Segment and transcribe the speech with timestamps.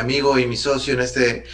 [0.00, 1.44] amigo y mi socio en este,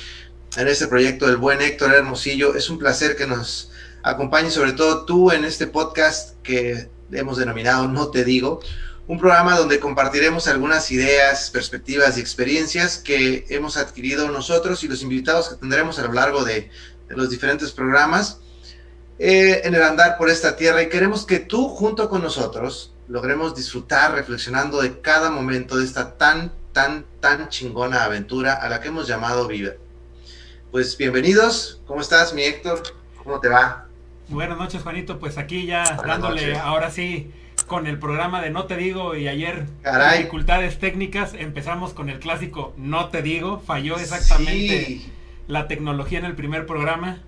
[0.56, 2.54] en este proyecto, el buen Héctor Hermosillo.
[2.54, 3.70] Es un placer que nos
[4.02, 8.60] acompañes, sobre todo tú, en este podcast que hemos denominado No Te Digo,
[9.08, 15.02] un programa donde compartiremos algunas ideas, perspectivas y experiencias que hemos adquirido nosotros y los
[15.02, 16.70] invitados que tendremos a lo largo de,
[17.08, 18.40] los diferentes programas
[19.20, 23.54] eh, en el andar por esta tierra y queremos que tú junto con nosotros logremos
[23.54, 28.88] disfrutar reflexionando de cada momento de esta tan, tan, tan chingona aventura a la que
[28.88, 29.76] hemos llamado vida.
[30.70, 32.82] Pues bienvenidos, ¿cómo estás mi Héctor?
[33.24, 33.86] ¿Cómo te va?
[34.28, 37.30] Buenas noches Juanito, pues aquí ya dándole ahora sí
[37.66, 39.64] con el programa de No Te Digo y ayer
[40.18, 45.00] dificultades técnicas empezamos con el clásico No Te Digo, falló exactamente
[45.48, 47.22] la tecnología en el primer programa.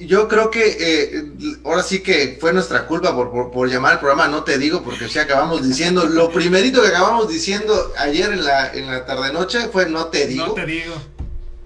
[0.00, 4.28] Yo creo que eh, ahora sí que fue nuestra culpa por, por, llamar al programa
[4.28, 8.72] No Te Digo, porque si acabamos diciendo, lo primerito que acabamos diciendo ayer en la,
[8.72, 10.46] en la tarde-noche fue No Te Digo.
[10.46, 10.94] No Te Digo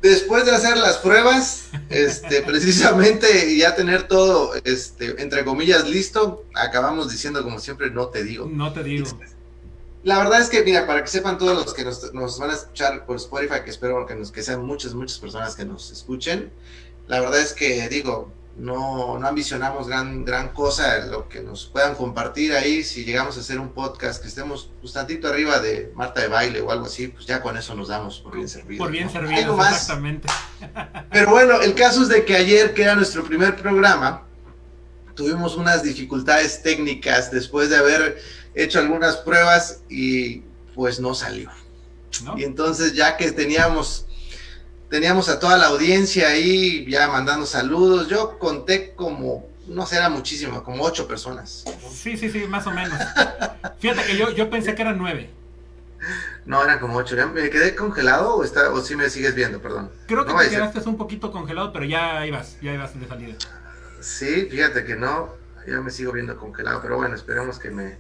[0.02, 7.10] después de hacer las pruebas, este, precisamente ya tener todo, este, entre comillas, listo, acabamos
[7.10, 8.46] diciendo como siempre, no te digo.
[8.52, 9.06] No te digo.
[10.02, 12.54] La verdad es que, mira, para que sepan todos los que nos, nos van a
[12.54, 16.50] escuchar por Spotify, que espero que, nos, que sean muchas, muchas personas que nos escuchen,
[17.08, 21.94] la verdad es que, digo, no, no ambicionamos gran, gran cosa, lo que nos puedan
[21.94, 26.20] compartir ahí, si llegamos a hacer un podcast que estemos un tantito arriba de Marta
[26.20, 28.84] de baile o algo así, pues ya con eso nos damos por bien servido.
[28.84, 30.28] Por bien servido, exactamente.
[31.10, 34.26] Pero bueno, el caso es de que ayer, que era nuestro primer programa,
[35.14, 38.22] tuvimos unas dificultades técnicas después de haber
[38.54, 40.42] hecho algunas pruebas y
[40.74, 41.50] pues no salió.
[42.36, 44.06] Y entonces ya que teníamos
[44.92, 48.08] teníamos a toda la audiencia ahí ya mandando saludos.
[48.08, 51.64] Yo conté como, no sé, era muchísimo, como ocho personas.
[51.90, 52.98] Sí, sí, sí, más o menos.
[53.80, 55.30] Fíjate que yo, yo pensé que eran nueve.
[56.44, 57.16] No, eran como ocho.
[57.28, 59.62] ¿Me quedé congelado o, está, o sí me sigues viendo?
[59.62, 59.90] Perdón.
[60.06, 63.34] Creo que te quedaste un poquito congelado, pero ya ibas, ya ibas de salida.
[64.02, 65.34] Sí, fíjate que no,
[65.66, 67.96] ya me sigo viendo congelado, pero bueno, esperemos que me,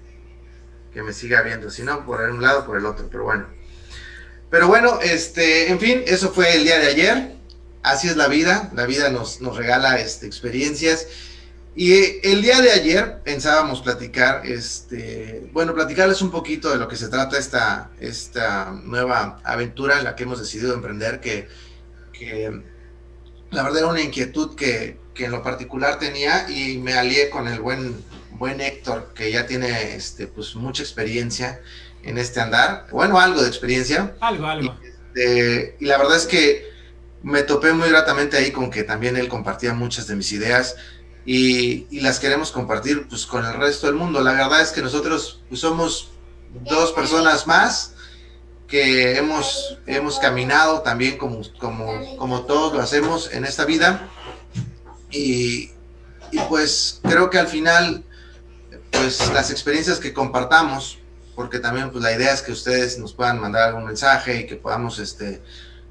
[0.92, 1.70] que me siga viendo.
[1.70, 3.46] Si no, por un lado, por el otro, pero bueno.
[4.52, 7.36] Pero bueno, este, en fin, eso fue el día de ayer.
[7.82, 11.06] Así es la vida, la vida nos, nos regala este, experiencias.
[11.74, 16.86] Y eh, el día de ayer pensábamos platicar, este, bueno, platicarles un poquito de lo
[16.86, 21.48] que se trata esta, esta nueva aventura en la que hemos decidido emprender, que,
[22.12, 22.62] que
[23.52, 27.48] la verdad era una inquietud que, que, en lo particular tenía y me alié con
[27.48, 31.58] el buen, buen Héctor, que ya tiene este, pues, mucha experiencia
[32.02, 34.14] en este andar, bueno, algo de experiencia.
[34.20, 34.76] Algo, algo.
[35.14, 36.70] Este, y, la verdad es que
[37.22, 40.76] me topé muy gratamente ahí con que también él compartía muchas de mis ideas
[41.24, 44.20] y, las queremos compartir pues con el resto del mundo.
[44.20, 46.10] La verdad es que nosotros pues, somos
[46.64, 47.94] dos personas más
[48.66, 54.08] que hemos, hemos caminado también como, como, como todos lo hacemos en esta vida
[55.10, 55.70] y,
[56.30, 58.02] y pues creo que al final
[58.90, 60.98] pues las experiencias que compartamos
[61.42, 64.54] porque también pues la idea es que ustedes nos puedan mandar algún mensaje y que
[64.54, 65.42] podamos este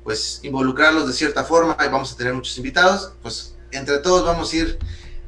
[0.01, 4.53] pues involucrarlos de cierta forma y vamos a tener muchos invitados, pues entre todos vamos
[4.53, 4.79] a ir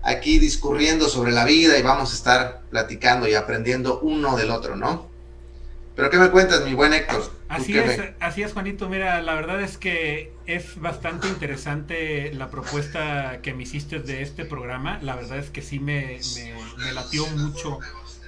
[0.01, 4.77] aquí discurriendo sobre la vida y vamos a estar platicando y aprendiendo uno del otro,
[4.77, 5.09] ¿no?
[5.93, 7.29] Pero ¿qué me cuentas, mi buen Héctor?
[7.49, 8.87] Así es, así es, Juanito.
[8.87, 14.45] Mira, la verdad es que es bastante interesante la propuesta que me hiciste de este
[14.45, 14.99] programa.
[15.01, 17.79] La verdad es que sí me, me, me latió mucho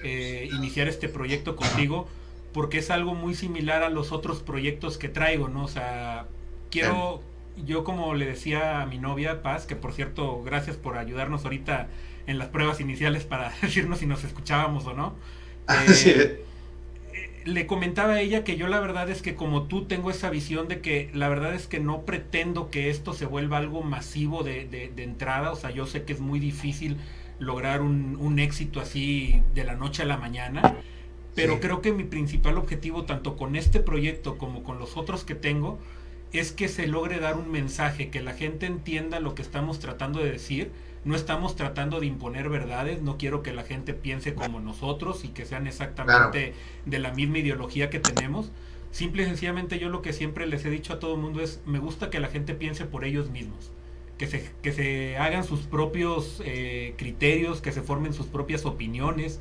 [0.07, 2.07] eh, iniciar este proyecto contigo
[2.53, 5.63] porque es algo muy similar a los otros proyectos que traigo, ¿no?
[5.63, 6.27] O sea,
[6.69, 7.23] quiero,
[7.65, 11.87] yo como le decía a mi novia Paz, que por cierto, gracias por ayudarnos ahorita
[12.27, 15.15] en las pruebas iniciales para decirnos si nos escuchábamos o no.
[15.65, 16.45] Ah, eh,
[17.13, 20.29] eh, le comentaba a ella que yo la verdad es que como tú tengo esa
[20.29, 24.43] visión de que la verdad es que no pretendo que esto se vuelva algo masivo
[24.43, 26.97] de, de entrada, o sea, yo sé que es muy difícil
[27.39, 30.75] lograr un, éxito así de la noche a la mañana.
[31.33, 35.35] Pero creo que mi principal objetivo, tanto con este proyecto como con los otros que
[35.35, 35.79] tengo,
[36.31, 40.19] es que se logre dar un mensaje, que la gente entienda lo que estamos tratando
[40.19, 40.71] de decir.
[41.03, 45.27] No estamos tratando de imponer verdades, no quiero que la gente piense como nosotros y
[45.27, 46.53] que sean exactamente
[46.85, 48.49] de la misma ideología que tenemos.
[48.91, 51.61] Simple y sencillamente yo lo que siempre les he dicho a todo el mundo es,
[51.65, 53.71] me gusta que la gente piense por ellos mismos
[54.17, 59.39] que se, que se hagan sus propios eh, criterios, que se formen sus propias opiniones,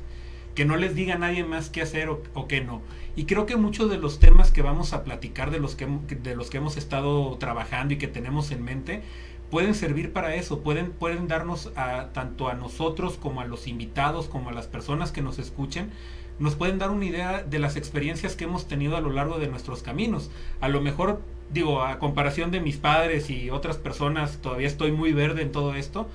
[0.53, 2.81] que no les diga nadie más qué hacer o, o qué no.
[3.15, 5.87] Y creo que muchos de los temas que vamos a platicar, de los que,
[6.21, 9.01] de los que hemos estado trabajando y que tenemos en mente,
[9.49, 14.27] pueden servir para eso, pueden, pueden darnos a, tanto a nosotros como a los invitados,
[14.27, 15.91] como a las personas que nos escuchen,
[16.39, 19.47] nos pueden dar una idea de las experiencias que hemos tenido a lo largo de
[19.47, 20.29] nuestros caminos.
[20.59, 21.21] A lo mejor,
[21.51, 25.75] digo, a comparación de mis padres y otras personas, todavía estoy muy verde en todo
[25.75, 26.07] esto,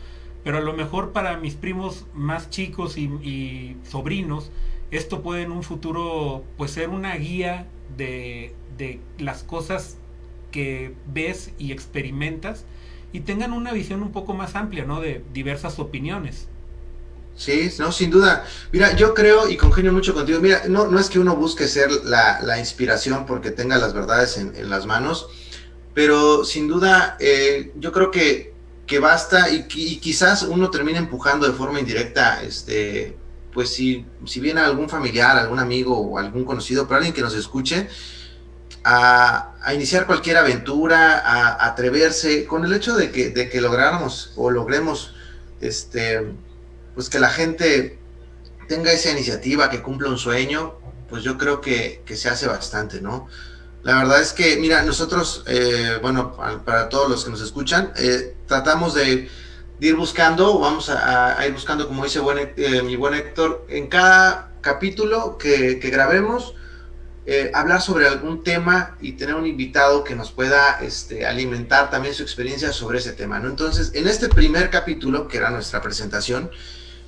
[0.45, 4.51] pero a lo mejor para mis primos más chicos y, sobrinos,
[4.91, 7.67] esto puede en un futuro pues ser una guía
[7.97, 9.99] de, de las cosas
[10.51, 12.67] que ves y experimentas
[13.13, 15.01] y tengan una visión un poco más amplia, ¿no?
[15.01, 16.49] De diversas opiniones.
[17.41, 18.45] Sí, no, sin duda.
[18.71, 20.41] Mira, yo creo y congenio mucho contigo.
[20.41, 24.69] Mira, no, no es que uno busque ser la, inspiración porque tenga las verdades en,
[24.69, 25.27] las manos,
[25.95, 28.53] pero sin duda eh, yo creo que,
[28.87, 33.17] que basta y, quizás uno termine empujando de forma indirecta, este,
[33.55, 37.35] pues si, si viene algún familiar, algún amigo o algún conocido, pero alguien que nos
[37.35, 37.89] escuche,
[38.85, 44.51] a, iniciar cualquier aventura, a, atreverse, con el hecho de que, de que lográramos o
[44.51, 45.15] logremos,
[45.63, 46.35] este,
[47.01, 47.99] pues que la gente
[48.69, 50.75] tenga esa iniciativa, que cumpla un sueño,
[51.09, 53.27] pues yo creo que, se hace bastante, ¿no?
[53.83, 58.37] La verdad es que, mira, nosotros, eh, bueno, para, todos los que nos escuchan, eh,
[58.47, 59.31] tratamos de,
[59.81, 62.21] ir buscando, vamos a, ir buscando, como dice
[62.59, 66.55] eh, mi buen Héctor, en cada capítulo que, que grabemos,
[67.33, 72.15] eh, hablar sobre algún tema y tener un invitado que nos pueda este, alimentar también
[72.15, 73.39] su experiencia sobre ese tema.
[73.39, 73.49] ¿no?
[73.49, 76.51] Entonces, en este primer capítulo, que era nuestra presentación,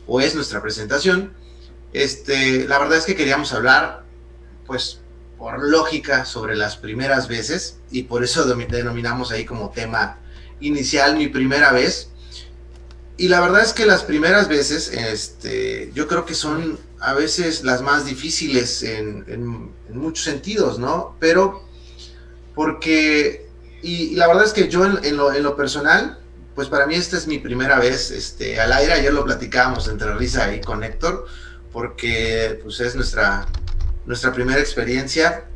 [0.06, 1.32] o es nuestra presentación,
[1.93, 4.04] este, la verdad es que queríamos hablar,
[4.66, 5.00] pues,
[5.38, 10.19] por lógica, sobre las primeras veces, y por eso denominamos ahí como tema
[10.60, 12.08] inicial mi primera vez.
[13.16, 17.64] Y la verdad es que las primeras veces, este, yo creo que son a veces
[17.64, 21.16] las más difíciles en, muchos sentidos, ¿no?
[21.20, 21.62] Pero
[22.55, 23.48] porque,
[23.82, 26.19] y, la verdad es que yo en, lo, personal,
[26.54, 30.14] pues para mí esta es mi primera vez este, al aire, ayer lo platicábamos entre
[30.14, 31.26] Risa y con Héctor,
[31.72, 33.46] porque pues es nuestra,
[34.04, 35.46] nuestra primera experiencia,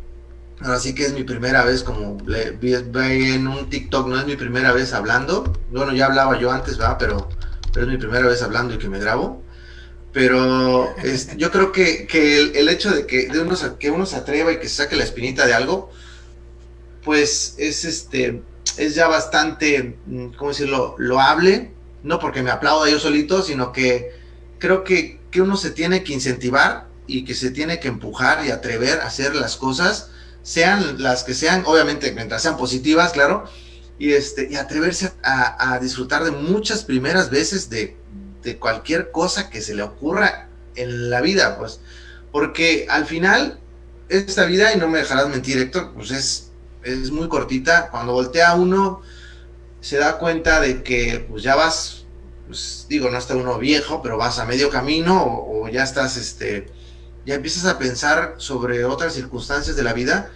[0.60, 4.72] así que es mi primera vez como vi, en un TikTok, no es mi primera
[4.72, 6.96] vez hablando, bueno ya hablaba yo antes, ¿verdad?
[6.98, 7.28] Pero,
[7.72, 9.44] pero es mi primera vez hablando y que me grabo.
[10.16, 12.06] Pero este, yo creo que,
[12.54, 15.04] el, hecho de que, de uno, que uno se atreva y que se saque la
[15.04, 15.90] espinita de algo,
[17.04, 18.42] pues es, este,
[18.76, 21.72] es ya bastante, mm, ¿cómo decirlo?, loable,
[22.02, 24.12] no porque me aplauda yo solito, sino que
[24.58, 28.50] creo que, que uno se tiene que incentivar y que se tiene que empujar y
[28.50, 30.10] atrever a hacer las cosas,
[30.42, 33.44] sean las que sean, obviamente mientras sean positivas, claro,
[33.98, 37.96] y, este, y atreverse a, a disfrutar de muchas primeras veces de,
[38.42, 41.80] de cualquier cosa que se le ocurra en la vida, pues,
[42.30, 43.58] porque al final,
[44.08, 46.45] esta vida, y no me dejarás mentir, Héctor, pues es,
[46.86, 49.02] es muy cortita, cuando voltea uno,
[49.80, 52.04] se da cuenta de que pues ya vas,
[52.46, 56.16] pues digo, no está uno viejo, pero vas a medio camino o, o ya estás,
[56.16, 56.72] este,
[57.24, 60.30] ya empiezas a pensar sobre otras circunstancias de la vida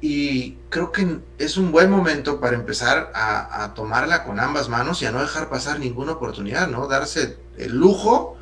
[0.00, 5.06] y creo que es un buen momento para empezar a, tomarla con ambas manos y
[5.06, 6.86] a no dejar pasar ninguna oportunidad, ¿no?
[6.86, 8.36] Darse el lujo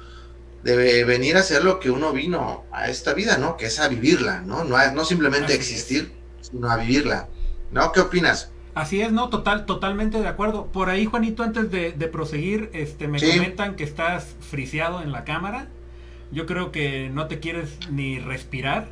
[0.63, 3.57] de venir a hacer lo que uno vino a esta vida, ¿no?
[3.57, 4.65] Que es a vivirla, ¿no?
[4.65, 6.15] No, no simplemente existir,
[6.51, 7.29] sino a vivirla.
[7.71, 7.93] ¿No?
[7.93, 8.51] ¿Qué opinas?
[8.75, 10.67] Así es, no, total, totalmente de acuerdo.
[10.67, 15.69] Por ahí, Juanito, antes de, proseguir, este, me comentan que estás friseado en la cámara.
[16.31, 18.89] Yo creo que no te quieres ni respirar.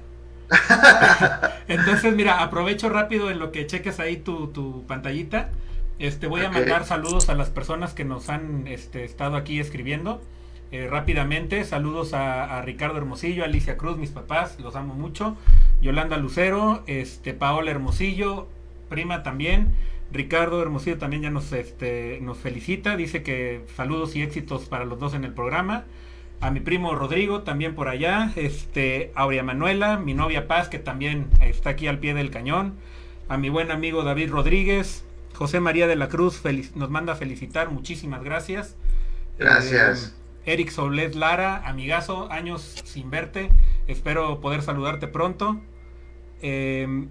[1.68, 5.50] Entonces, mira, aprovecho rápido en lo que cheques ahí tu, pantallita.
[5.98, 10.22] Este, voy a mandar saludos a las personas que nos han este, estado aquí escribiendo.
[10.72, 15.36] Eh, rápidamente, saludos a, Ricardo Hermosillo, Alicia Cruz, mis papás, los amo mucho.
[15.80, 18.48] Yolanda Lucero, este, Paola Hermosillo,
[18.88, 19.74] prima también.
[20.12, 24.98] Ricardo Hermosillo también ya nos, este, nos felicita, dice que saludos y éxitos para los
[24.98, 25.84] dos en el programa
[26.44, 31.28] a mi primo Rodrigo también por allá, este, Aurea Manuela, mi novia Paz que también
[31.40, 32.74] está aquí al pie del cañón,
[33.28, 35.04] a mi buen amigo David Rodríguez,
[35.34, 36.42] José María de la Cruz
[36.74, 38.76] nos manda a felicitar, muchísimas gracias.
[39.38, 40.14] Gracias.
[40.44, 43.48] Eh, Eric Solet Lara, amigazo, años sin verte,
[43.86, 45.60] espero poder saludarte pronto.
[46.42, 47.06] Eh,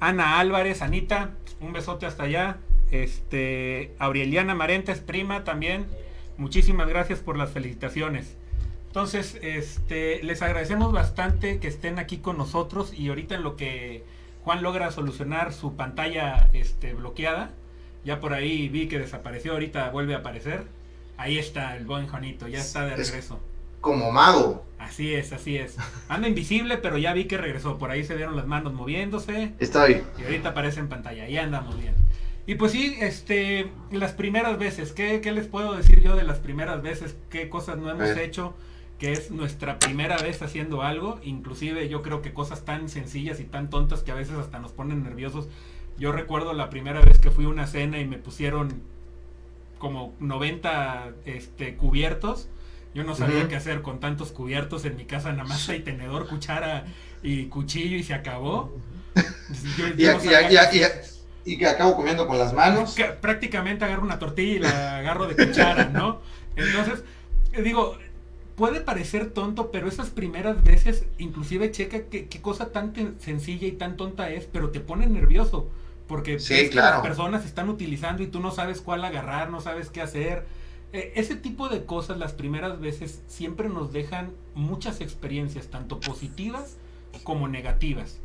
[0.00, 2.58] Ana Álvarez, Anita, un besote hasta allá.
[2.90, 5.86] Este, Aureliana Marentes, prima también,
[6.36, 8.36] muchísimas gracias por las felicitaciones.
[8.88, 14.04] Entonces, este, les agradecemos bastante que estén aquí con nosotros y ahorita en lo que
[14.44, 17.52] Juan logra solucionar su pantalla este, bloqueada,
[18.04, 20.66] ya por ahí vi que desapareció, ahorita vuelve a aparecer.
[21.16, 23.40] Ahí está el buen Juanito, ya está de regreso.
[23.80, 24.66] como mago.
[24.82, 25.76] Así es, así es.
[26.08, 27.78] Anda invisible, pero ya vi que regresó.
[27.78, 29.52] Por ahí se vieron las manos moviéndose.
[29.58, 30.02] Está ahí.
[30.18, 31.24] Y ahorita aparece en pantalla.
[31.24, 31.94] Ahí andamos bien.
[32.46, 36.82] Y pues sí, este, las primeras veces, ¿qué, les puedo decir yo de las primeras
[36.82, 37.16] veces?
[37.30, 38.54] ¿Qué cosas no hemos hecho?
[38.98, 43.44] Que es nuestra primera vez haciendo algo, inclusive yo creo que cosas tan sencillas y
[43.44, 45.48] tan tontas que a veces hasta nos ponen nerviosos.
[45.98, 48.82] Yo recuerdo la primera vez que fui a una cena y me pusieron
[49.78, 52.48] como 90 este, cubiertos.
[52.94, 56.28] Yo no sabía qué hacer con tantos cubiertos en mi casa, nada más hay tenedor,
[56.28, 56.84] cuchara
[57.22, 58.72] y cuchillo y se acabó.
[61.44, 62.96] y, que acabo comiendo con las manos.
[63.20, 66.20] prácticamente agarro una tortilla y la agarro de cuchara, ¿no?
[66.54, 67.02] Entonces,
[67.62, 67.96] digo,
[68.56, 73.96] puede parecer tonto, pero esas primeras veces, inclusive checa qué, cosa tan sencilla y tan
[73.96, 75.68] tonta es, pero te pone nervioso.
[76.06, 76.38] Porque
[76.74, 80.44] las personas están utilizando y tú no sabes cuál agarrar, no sabes qué hacer.
[80.92, 86.76] E, ese tipo de cosas las primeras veces siempre nos dejan muchas experiencias, tanto positivas
[87.24, 88.20] como negativas.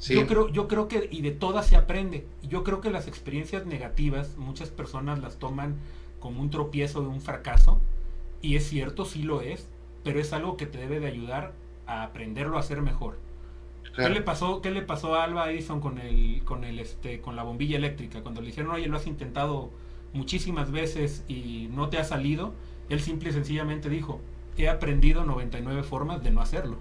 [0.00, 2.26] Yo, creo, yo creo que, y de todas se aprende.
[2.42, 5.76] Yo creo que las experiencias negativas muchas personas las toman
[6.20, 7.80] como un tropiezo de un fracaso.
[8.42, 9.68] Y es cierto, sí lo es,
[10.02, 11.52] pero es algo que te debe de ayudar
[11.86, 13.18] a aprenderlo a hacer mejor.
[13.96, 17.36] ¿Qué le pasó, qué le pasó a Alba Edison con el, con el este, con
[17.36, 18.22] la bombilla eléctrica?
[18.22, 19.70] Cuando le dijeron, oye, lo has intentado
[20.14, 22.54] muchísimas veces y no te ha salido,
[22.88, 24.20] él simple y sencillamente dijo,
[24.56, 26.78] he aprendido 99 formas de no hacerlo.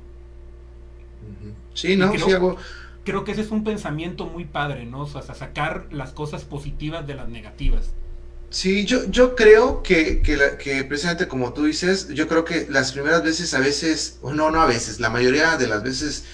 [1.73, 2.57] Sí, no, creo, sí hago...
[3.03, 5.01] creo que ese es un pensamiento muy padre, ¿no?
[5.01, 7.91] O sea, sacar las cosas positivas de las negativas.
[8.49, 13.23] Sí, yo, yo creo que, que, precisamente como tú dices, yo creo que las primeras
[13.23, 16.25] veces a veces, o no, no a veces, la mayoría de las veces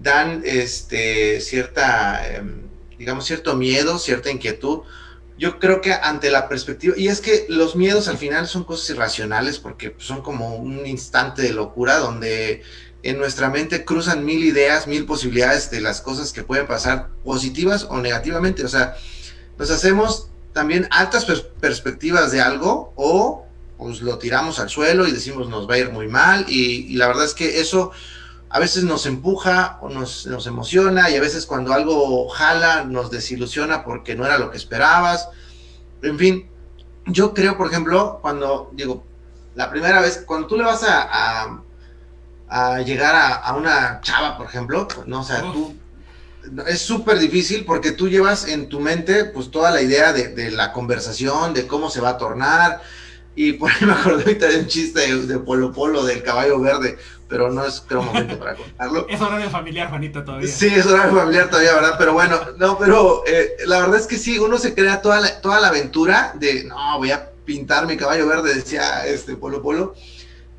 [0.00, 2.62] dan este, cierta, em,
[2.98, 4.80] digamos, cierto miedo, cierta inquietud.
[5.40, 8.90] Yo creo que ante la perspectiva, y es que los miedos al final son cosas
[8.90, 12.62] irracionales porque son como un instante de locura donde
[13.02, 17.86] en nuestra mente cruzan mil ideas, mil posibilidades de las cosas que pueden pasar positivas
[17.88, 18.66] o negativamente.
[18.66, 18.96] O sea,
[19.58, 21.24] nos hacemos también altas
[21.58, 23.46] perspectivas de algo o
[23.78, 27.06] pues lo tiramos al suelo y decimos nos va a ir muy mal y, la
[27.06, 27.92] verdad es que eso
[28.50, 33.10] a veces nos empuja o nos, nos, emociona y a veces cuando algo jala nos
[33.10, 35.28] desilusiona porque no era lo que esperabas.
[36.02, 36.50] En fin,
[37.06, 39.04] yo creo, por ejemplo, cuando digo,
[39.54, 41.62] la primera vez, cuando tú le vas a
[42.50, 45.74] a llegar a, una chava, por ejemplo, no, o sea, tú
[46.66, 50.72] es súper difícil porque tú llevas en tu mente pues toda la idea de, la
[50.72, 52.82] conversación, de cómo se va a tornar.
[53.36, 56.98] Y por ahí me acordé ahorita de un chiste de, Polo Polo del caballo verde,
[57.28, 59.06] pero no es creo momento para contarlo.
[59.08, 60.48] Es horario familiar, Juanita, todavía.
[60.48, 61.94] Sí, es horario familiar todavía, ¿verdad?
[61.96, 65.40] Pero bueno, no, pero eh, la verdad es que sí, uno se crea toda la,
[65.40, 69.94] toda la aventura de, no, voy a pintar mi caballo verde, decía este Polo Polo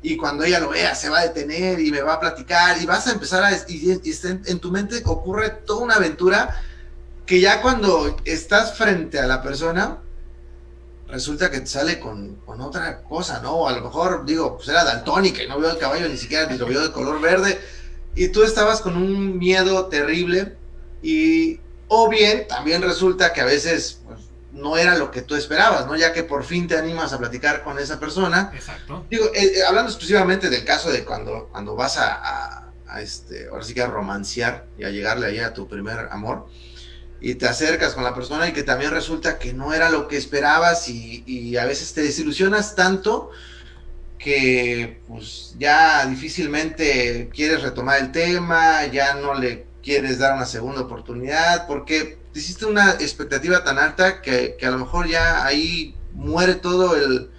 [0.02, 2.86] y cuando ella lo vea se va a detener y me va a platicar y
[2.86, 3.52] vas a empezar a...
[3.68, 6.60] y, en, tu mente ocurre toda una aventura
[7.24, 9.98] que ya cuando estás frente a la persona
[11.12, 13.68] resulta que te sale con, otra cosa, ¿no?
[13.68, 16.56] A lo mejor digo, pues era daltónica y no veo el caballo ni siquiera ni
[16.56, 17.60] lo veo de color verde
[18.14, 20.56] y tú estabas con un miedo terrible
[21.02, 24.20] y o bien también resulta que a veces pues,
[24.52, 25.96] no era lo que tú esperabas, ¿no?
[25.96, 28.50] Ya que por fin te animas a platicar con esa persona.
[28.54, 29.04] Exacto.
[29.10, 33.74] Digo, eh, eh, hablando exclusivamente del caso de cuando, cuando vas a, este, ahora sí
[33.74, 36.46] que a romancear y a llegarle ahí a tu primer amor
[37.22, 40.16] y te acercas con la persona y que también resulta que no era lo que
[40.16, 43.30] esperabas y, a veces te desilusionas tanto
[44.18, 50.80] que pues ya difícilmente quieres retomar el tema, ya no le quieres dar una segunda
[50.82, 56.96] oportunidad, porque hiciste una expectativa tan alta que, a lo mejor ya ahí muere todo
[56.96, 57.30] el,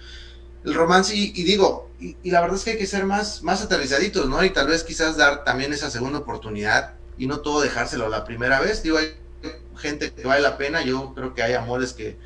[0.64, 4.42] romance y, digo, y, la verdad es que hay que ser más, más aterrizaditos, ¿no?
[4.44, 8.60] Y tal vez quizás dar también esa segunda oportunidad y no todo dejárselo la primera
[8.60, 8.82] vez.
[8.82, 9.14] Digo, hay
[9.76, 12.16] gente que vale la pena, yo creo que hay amores que,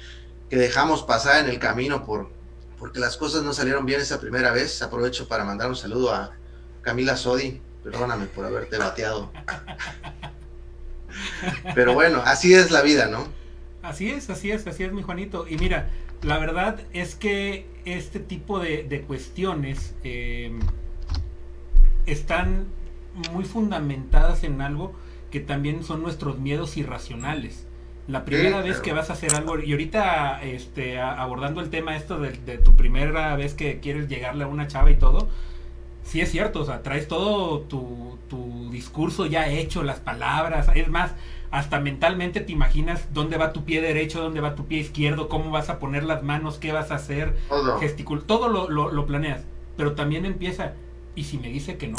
[0.51, 2.31] que dejamos pasar en el camino por,
[2.79, 4.81] porque las cosas no salieron bien esa primera vez.
[4.83, 6.33] Aprovecho para mandar un saludo a
[6.83, 9.31] Camila Sodi, perdóname por haberte bateado.
[11.75, 13.27] Pero bueno, así es la vida, ¿no?
[13.83, 15.47] Así es, así es, así es, mi Juanito.
[15.49, 15.91] Y mira,
[16.23, 20.61] la verdad es que este tipo de, cuestiones em,
[22.07, 22.67] están
[23.33, 24.95] muy fundamentadas en algo
[25.31, 27.67] que también son nuestros miedos irracionales.
[28.07, 32.19] La primera vez que vas a hacer algo, y ahorita este, abordando el tema esto
[32.19, 35.29] de, de, tu primera vez que quieres llegarle a una chava y todo,
[36.05, 40.89] sí es cierto, o sea, traes todo tu, tu discurso ya hecho, las palabras, es
[40.89, 41.13] más,
[41.51, 45.51] hasta mentalmente te imaginas dónde va tu pie derecho, dónde va tu pie izquierdo, cómo
[45.51, 47.79] vas a poner las manos, qué vas a hacer, todo,
[48.27, 49.43] todo lo, lo, planeas.
[49.77, 50.73] Pero también empieza,
[51.15, 51.99] ¿y si me dice que no?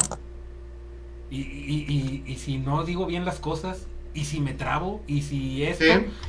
[1.31, 5.63] Y, y, y, si no digo bien las cosas, y si me trabo y si
[5.63, 5.85] esto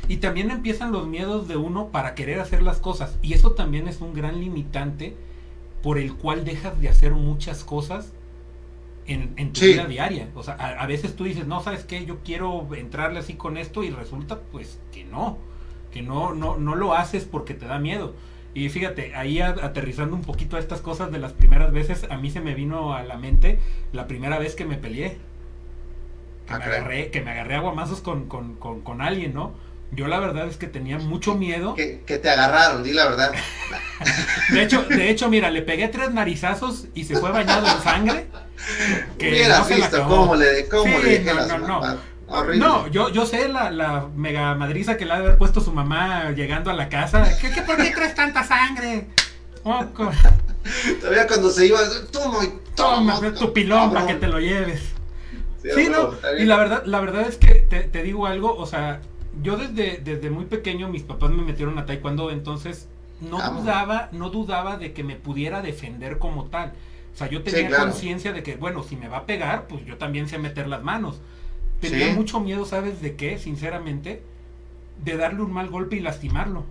[0.07, 3.88] y también empiezan los miedos de uno para querer hacer las cosas y eso también
[3.88, 5.16] es un gran limitante
[5.83, 8.12] por el cual dejas de hacer muchas cosas
[9.07, 10.28] en, tu vida diaria.
[10.35, 12.04] O sea, a, veces tú dices, no, ¿sabes qué?
[12.04, 15.38] Yo quiero entrarle así con esto y resulta pues que no,
[15.90, 18.14] que no, no, no lo haces porque te da miedo.
[18.52, 22.30] Y fíjate, ahí aterrizando un poquito a estas cosas de las primeras veces, a mí
[22.30, 23.59] se me vino a la mente
[23.92, 25.19] la primera vez que me peleé.
[26.47, 29.54] Que, ah, me, agarré, que me agarré aguamazos con, con, con, con alguien, ¿no?
[29.92, 31.75] Yo la verdad es que tenía mucho miedo.
[31.75, 33.33] Que, te agarraron, di la verdad.
[34.50, 38.26] de hecho, de hecho, mira, le pegué tres narizazos y se fue bañado en sangre.
[39.19, 41.99] Que Hubieras visto cómo le, cómo le dejé no, no,
[42.30, 42.54] no.
[42.54, 45.72] No, yo, yo sé la, la mega madriza que le ha de haber puesto su
[45.72, 47.37] mamá llegando a la casa.
[47.40, 49.08] ¿Qué, qué por qué traes tanta sangre?
[51.00, 51.78] Todavía cuando se iba,
[52.10, 52.38] toma,
[52.75, 54.80] toma, toma tu pilón para que te lo lleves.
[55.62, 59.02] Sí, no, y la verdad, la verdad es que te, te digo algo, o sea,
[59.42, 62.88] yo desde, desde muy pequeño mis papás me metieron a taekwondo, entonces
[63.20, 66.72] no dudaba, no dudaba de que me pudiera defender como tal.
[67.14, 69.99] O sea, yo tenía conciencia de que, bueno, si me va a pegar, pues yo
[69.99, 71.20] también sé meter las manos.
[71.80, 73.38] Tenía mucho miedo, ¿sabes de qué?
[73.38, 74.22] Sinceramente,
[75.02, 76.64] de darle un mal golpe y lastimarlo.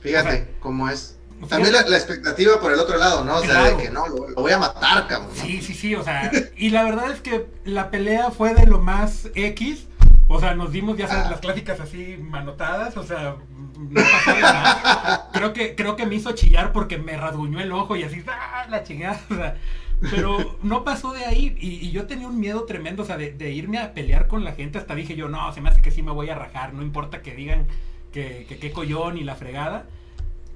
[0.00, 1.16] Fíjate cómo es.
[1.48, 3.36] También la, expectativa por el otro lado, ¿no?
[3.36, 5.30] O sea, de que no, lo, voy a matar, cabrón.
[5.34, 8.80] Sí, sí, sí, o sea, y la verdad es que la pelea fue de lo
[8.80, 9.86] más X,
[10.26, 11.30] o sea, nos dimos, ya sabes, ah.
[11.30, 13.36] las clásicas así manotadas, o sea,
[13.78, 15.30] no pasó nada.
[15.32, 18.66] Creo que, creo que me hizo chillar porque me rasguñó el ojo y así, ¡ah,
[18.68, 19.20] la chingada!
[19.30, 19.56] O sea,
[20.00, 23.78] pero no pasó de ahí y, yo tenía un miedo tremendo, o sea, de, irme
[23.78, 24.78] a pelear con la gente.
[24.78, 27.22] Hasta dije yo, no, se me hace que sí me voy a rajar, no importa
[27.22, 27.66] que digan
[28.12, 29.86] que qué collón y la fregada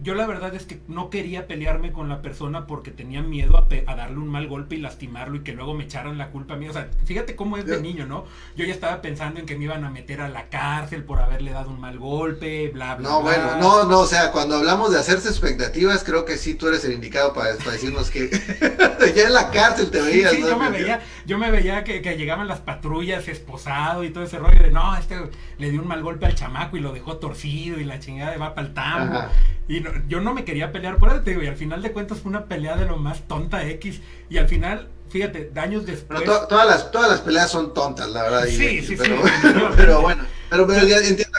[0.03, 3.95] yo la verdad es que no quería pelearme con la persona porque tenía miedo a,
[3.95, 6.69] darle un mal golpe y lastimarlo y que luego me echaran la culpa a mí.
[6.69, 8.25] O sea, fíjate cómo es de niño, ¿no?
[8.57, 11.53] Yo ya estaba pensando en que me iban a meter a la cárcel por haberle
[11.53, 13.09] dado un mal golpe, bla, bla.
[13.09, 16.69] No, bueno, no, no, o sea, cuando hablamos de hacerse expectativas, creo que sí tú
[16.69, 18.29] eres el indicado para, decirnos que
[19.15, 20.33] ya en la cárcel te veías.
[20.33, 24.39] Sí, yo me veía, yo me veía que, llegaban las patrullas esposado y todo ese
[24.39, 25.17] rollo de no, este
[25.59, 28.39] le dio un mal golpe al chamaco y lo dejó torcido y la chingada de
[28.39, 29.23] va para el tambo.
[29.69, 32.19] Y yo no me quería pelear por él, te digo, y al final de cuentas
[32.21, 34.01] fue una pelea de lo más tonta X.
[34.29, 36.21] Y al final, fíjate, daños después.
[36.21, 38.45] Pero todas, las, todas las peleas son tontas, la verdad.
[38.47, 39.33] Sí, sí, pero, sí.
[39.77, 41.39] Pero, bueno, pero, pero ya entiendo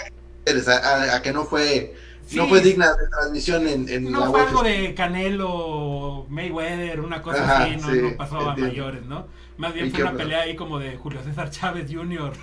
[0.68, 1.96] a, a, que no fue.
[2.32, 7.64] no fue digna de transmisión en, en no fue algo de Canelo, Mayweather, una cosa
[7.64, 9.28] así, no, no pasó a mayores, ¿no?
[9.58, 12.34] Más bien fue una pelea ahí como de Julio César Chávez Jr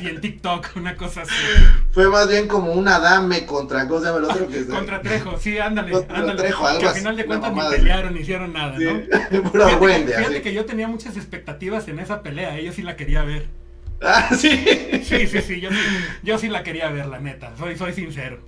[0.00, 1.32] y en TikTok, una cosa así.
[1.90, 4.48] Fue más bien como una dame contra, ¿cómo se llama el otro?
[4.48, 5.96] Que contra Trejo, sí, ándale.
[6.08, 6.34] ándale.
[6.34, 9.00] Trejo, algo que al final de cuentas ni pelearon, ni hicieron nada, ¿no?
[9.40, 13.46] fíjate, fíjate que yo tenía muchas expectativas en esa pelea, yo sí la quería ver.
[14.02, 14.64] Ah, sí.
[15.04, 15.70] Sí, sí, sí, yo,
[16.22, 18.40] yo sí la quería ver, la neta, soy, soy sincero.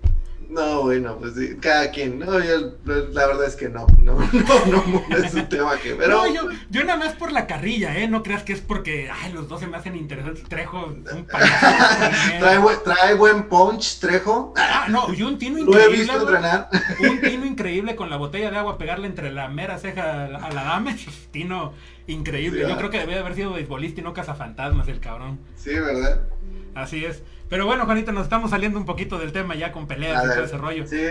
[0.48, 2.18] No, bueno, pues sí, cada quien.
[2.18, 5.94] No, yo la verdad es que no, no, no, no, es un tema que.
[5.94, 6.08] Pero...
[6.08, 8.08] No, yo, yo nada más por la carrilla, ¿eh?
[8.08, 10.44] No creas que es porque, ay, los dos se me hacen interesantes.
[10.44, 14.54] Trejo, un trae, trae buen punch, Trejo.
[14.56, 15.87] Ah, no, y un tino increíble.
[15.87, 16.70] Lo he visto entrenar.
[17.00, 20.64] Un tino increíble con la botella de agua, pegarle entre la mera ceja a la
[20.64, 20.96] dame.
[21.30, 21.74] Tino
[22.09, 22.68] increíble.
[22.68, 25.38] yo creo que debe haber sido beisbolista y no cazafantasmas el cabrón.
[25.57, 26.23] Sí, ¿verdad?
[26.75, 27.23] Así es.
[27.49, 30.44] Pero bueno, Juanito, nos estamos saliendo un poquito del tema ya con peleas y todo
[30.44, 30.87] ese rollo.
[30.87, 31.03] Sí.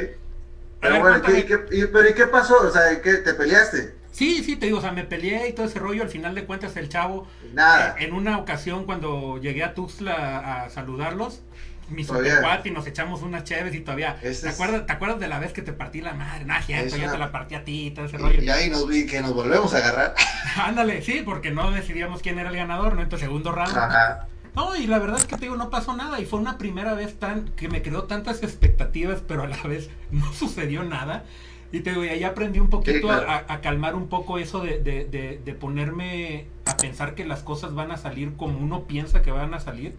[0.79, 2.59] Pero bueno, ¿qué, pero ¿y qué pasó?
[2.67, 3.95] O sea, ¿qué, ¿te peleaste?
[4.11, 6.01] Sí, sí, te digo, o sea, me peleé y todo ese rollo.
[6.03, 7.27] Al final de cuentas, el chavo.
[7.53, 7.95] Nada.
[7.99, 11.41] Eh, en una ocasión, cuando llegué a Tuxtla a saludarlos,
[11.89, 14.17] mi super y nos echamos unas chéves y todavía.
[14.19, 16.45] ¿te, acuerdas, ¿Te acuerdas de la vez que te partí la madre?
[16.45, 18.41] Nah, ya te la partí a ti y todo ese rollo.
[18.41, 20.15] Y ahí nos vi que nos volvemos a agarrar.
[20.57, 23.01] Ándale, sí, porque no decidíamos quién era el ganador, ¿no?
[23.01, 23.77] Entonces, segundo round.
[23.77, 24.27] Ajá.
[24.55, 26.19] No, y la verdad es que te digo, no pasó nada.
[26.19, 29.89] Y fue una primera vez tan que me creó tantas expectativas, pero a la vez
[30.11, 31.25] no sucedió nada.
[31.71, 35.39] Y te digo, y ahí aprendí un poquito a, calmar un poco eso de, de,
[35.43, 39.53] de, ponerme a pensar que las cosas van a salir como uno piensa que van
[39.53, 39.93] a salir.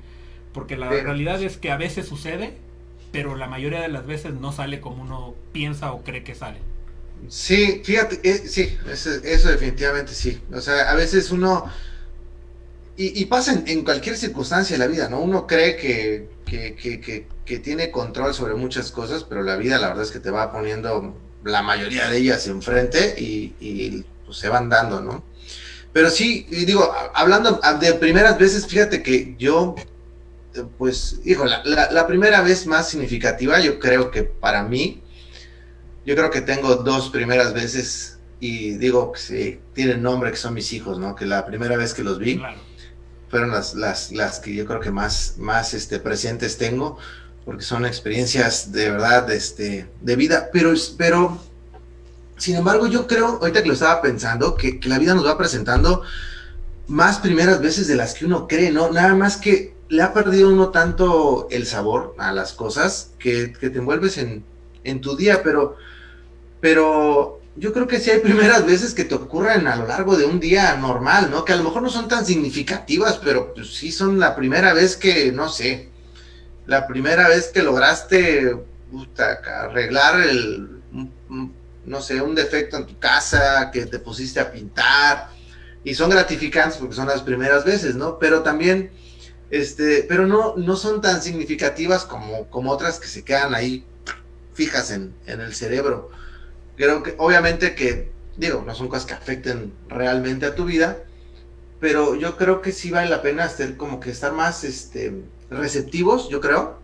[0.53, 2.55] Porque la realidad es que a veces sucede,
[3.13, 6.59] pero la mayoría de las veces no sale como uno piensa o cree que sale.
[7.29, 10.41] Sí, fíjate, eh, sí, eso, eso definitivamente sí.
[10.53, 11.71] O sea, a veces uno
[13.01, 15.21] y, pasa en, cualquier circunstancia de la vida, ¿no?
[15.21, 20.11] Uno cree que, que, tiene control sobre muchas cosas, pero la vida la verdad es
[20.11, 25.01] que te va poniendo la mayoría de ellas enfrente y, y pues, se van dando,
[25.01, 25.23] ¿no?
[25.93, 29.77] Pero sí, digo, hablando de primeras veces, fíjate que yo,
[30.65, 35.03] pues, hijo, la, la, primera vez más significativa, yo creo que para mí,
[36.05, 40.55] yo creo que tengo dos primeras veces y digo que sí, tienen nombre, que son
[40.55, 41.15] mis hijos, ¿no?
[41.15, 42.41] Que la primera vez que los vi.
[43.29, 46.99] fueron las, las, las que yo creo que más, más este, presentes tengo,
[47.45, 51.39] porque son experiencias de verdad este, de vida, pero, pero
[52.37, 55.37] sin embargo yo creo, ahorita que lo estaba pensando, que, que la vida nos va
[55.37, 56.03] presentando
[56.87, 58.91] más primeras veces de las que uno cree, ¿no?
[58.91, 63.67] Nada más que le ha perdido uno tanto el sabor a las cosas que, te
[63.67, 64.45] envuelves en,
[65.01, 65.77] tu día, pero,
[66.61, 70.25] pero yo creo que sí hay primeras veces que te ocurren a lo largo de
[70.25, 71.45] un día normal, ¿no?
[71.45, 74.97] Que a lo mejor no son tan significativas, pero pues sí son la primera vez
[74.97, 75.91] que, no sé,
[76.67, 78.57] la primera vez que lograste
[79.47, 80.81] arreglar el,
[81.85, 85.29] no sé, un defecto en tu casa, que te pusiste a pintar,
[85.85, 88.19] y son gratificantes porque son las primeras veces, ¿no?
[88.19, 88.91] Pero también,
[89.51, 93.85] este, pero no, no son tan significativas como, como otras que se quedan ahí
[94.55, 96.11] fijas en, en el cerebro.
[96.77, 101.05] Creo que, obviamente que, digo, no son cosas que afecten realmente a tu vida,
[101.81, 106.29] pero yo creo que sí vale la pena estar como que estar más este, receptivos,
[106.29, 106.79] yo creo,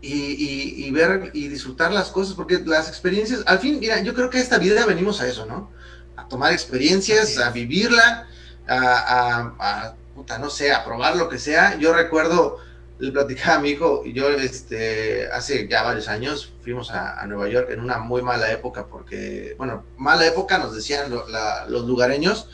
[0.00, 4.30] y, y, ver y disfrutar las cosas, porque las experiencias, al fin, mira, yo creo
[4.30, 5.70] que esta vida venimos a eso, ¿no?
[6.16, 8.28] A tomar experiencias, a vivirla,
[8.68, 9.94] a, a,
[10.38, 11.78] no sé, a probar lo que sea.
[11.78, 12.58] Yo recuerdo,
[12.98, 17.48] le platicaba a mi hijo, y yo este, hace ya varios años fuimos a, Nueva
[17.48, 22.48] York en una muy mala época, porque, bueno, mala época nos decían los lugareños,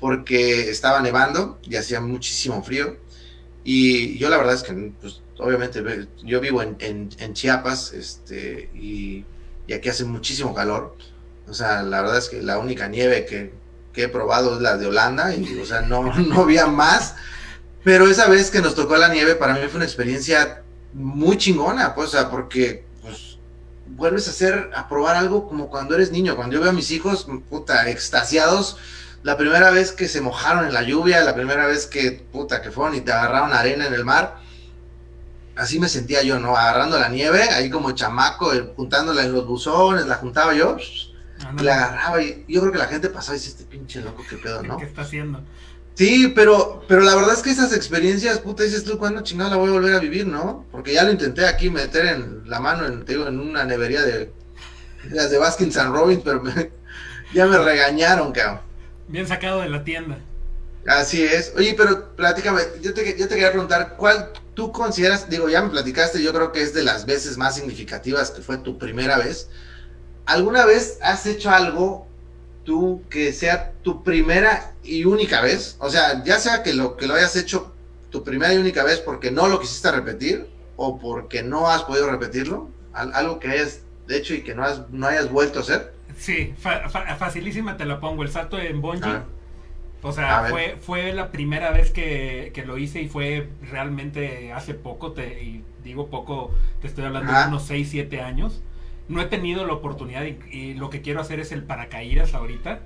[0.00, 2.96] porque estaba nevando y hacía muchísimo frío.
[3.64, 5.82] Y yo la verdad es que, pues, obviamente,
[6.22, 9.24] yo vivo en Chiapas este, y,
[9.66, 10.96] y, aquí hace muchísimo calor.
[11.48, 13.52] O sea, la verdad es que la única nieve que,
[14.04, 17.14] he probado es la de Holanda y, o sea, no, no había más.
[17.84, 21.94] Pero esa vez que nos tocó la nieve, para mí fue una experiencia muy chingona,
[21.94, 23.38] pues, porque pues,
[23.86, 26.34] vuelves a hacer, a probar algo como cuando eres niño.
[26.36, 28.76] Cuando yo veo a mis hijos, puta, extasiados,
[29.22, 32.70] la primera vez que se mojaron en la lluvia, la primera vez que, puta, que
[32.70, 34.36] fueron y te agarraron arena en el mar,
[35.56, 36.56] así me sentía yo, ¿no?
[36.56, 40.76] Agarrando la nieve, ahí como chamaco, juntándola en los buzones, la juntaba yo,
[41.44, 44.00] ah, no, la agarraba y yo creo que la gente pasaba y dice, este pinche
[44.00, 44.76] loco, qué pedo, ¿no?
[44.76, 45.42] ¿Qué está haciendo?
[45.94, 49.56] Sí, pero, pero la verdad es que esas experiencias, puta, dices tú, ¿cuándo chingada la
[49.56, 50.66] voy a volver a vivir, no?
[50.70, 54.02] Porque ya lo intenté aquí meter en la mano, en, te digo, en una nevería
[54.02, 54.30] de,
[55.10, 56.70] las de Baskin San Robbins, pero me,
[57.34, 58.60] ya me regañaron, cabrón.
[59.08, 60.18] Bien sacado de la tienda.
[60.86, 61.52] Así es.
[61.56, 65.70] Oye, pero platícame, yo te, yo te quería preguntar, ¿cuál tú consideras, digo, ya me
[65.70, 69.48] platicaste, yo creo que es de las veces más significativas que fue tu primera vez.
[70.26, 72.06] ¿Alguna vez has hecho algo
[72.64, 75.76] tú que sea tu primera y única vez?
[75.78, 77.72] O sea, ya sea que lo, que lo hayas hecho
[78.10, 82.10] tu primera y única vez porque no lo quisiste repetir o porque no has podido
[82.10, 85.94] repetirlo, algo que hayas hecho y que no, has, no hayas vuelto a hacer.
[86.18, 89.08] Sí, fa fa facilísima te la pongo, el salto en bungee.
[89.08, 89.24] Ah.
[90.02, 94.74] O sea, fue, fue la primera vez que, que, lo hice y fue realmente hace
[94.74, 98.62] poco, te, y digo poco, te estoy hablando de unos 6, 7 años.
[99.08, 102.80] No he tenido la oportunidad y, y, lo que quiero hacer es el paracaídas ahorita.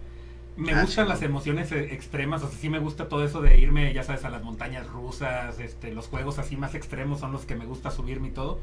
[0.56, 3.58] Me ah, gustan las emociones e, extremas, o sea, sí me gusta todo eso de
[3.58, 7.46] irme, ya sabes, a las montañas rusas, este, los juegos así más extremos son los
[7.46, 8.60] que me gusta subirme y todo.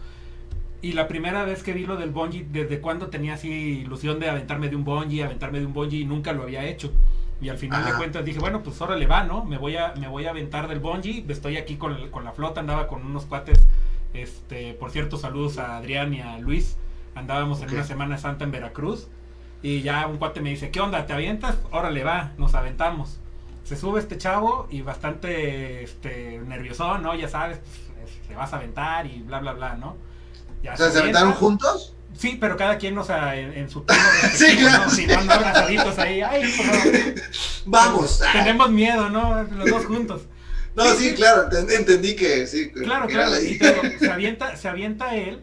[0.81, 4.29] Y la primera vez que vi lo del bungee, desde cuando tenía así ilusión de
[4.29, 6.91] aventarme de un bungee, aventarme de un bungee y nunca lo había hecho.
[7.41, 9.43] Y al final de cuentas dije, bueno, pues ahora le va, ¿no?
[9.43, 11.25] Me voy a, me voy a aventar del bungee.
[11.27, 13.59] Estoy aquí con, con, la flota, andaba con unos cuates.
[14.13, 16.77] Este, por cierto, saludos a Adrián y a Luis.
[17.17, 19.07] Andábamos en una Semana Santa en Veracruz.
[19.63, 21.05] Y ya un cuate me dice, ¿qué onda?
[21.07, 21.55] ¿Te avientas?
[21.71, 23.17] Órale va, nos aventamos.
[23.63, 27.15] Se sube este chavo y bastante este, nervioso, ¿no?
[27.15, 29.97] Ya sabes, pues, te vas a aventar y bla, bla, bla, ¿no?
[30.61, 31.95] Ya o sea, ¿se aventaron juntos?
[32.15, 34.01] Sí, pero cada quien, o sea, en, en su turno
[34.33, 34.85] sí, claro.
[34.85, 34.89] ¿no?
[34.89, 38.21] Si no abrazaditos ahí, ay, pues, Vamos.
[38.31, 39.43] Tenemos miedo, ¿no?
[39.43, 40.21] Los dos juntos.
[40.75, 42.69] No, sí, sí claro, entendí que sí.
[42.69, 43.41] Claro, claro.
[43.41, 45.41] Y se, avienta, se avienta él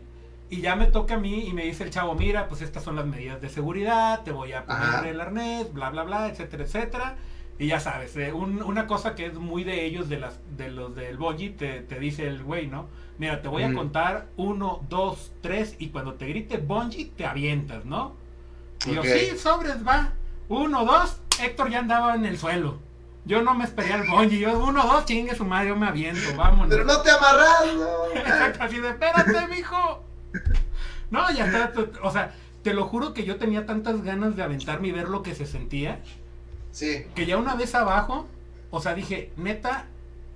[0.51, 2.97] y ya me toca a mí y me dice el chavo, mira, pues estas son
[2.97, 5.09] las medidas de seguridad, te voy a poner Ajá.
[5.09, 7.17] el arnés, bla, bla, bla, etcétera, etcétera.
[7.59, 10.71] Y ya sabes, eh, un, una cosa que es muy de ellos, de, las, de
[10.71, 12.89] los del Boji, te, te dice el güey, ¿no?
[13.19, 17.85] Mira, te voy a contar uno, dos, tres, y cuando te grite Bungie, te avientas,
[17.85, 18.17] ¿no?
[18.87, 19.29] Y okay.
[19.29, 20.13] yo, sí, sobres, va.
[20.49, 22.79] Uno, dos, Héctor ya andaba en el suelo.
[23.25, 24.39] Yo no me esperé al bungee.
[24.39, 26.69] Yo, uno, dos, chingue su madre, yo me aviento, vámonos.
[26.69, 30.04] Pero no te amarras, así de, espérate, mijo.
[31.11, 31.73] No, ya está.
[32.03, 35.23] O sea, te lo juro que yo tenía tantas ganas de aventarme y ver lo
[35.23, 36.01] que se sentía.
[36.73, 37.05] Sí.
[37.15, 38.27] Que ya una vez abajo,
[38.71, 39.87] o sea, dije, neta,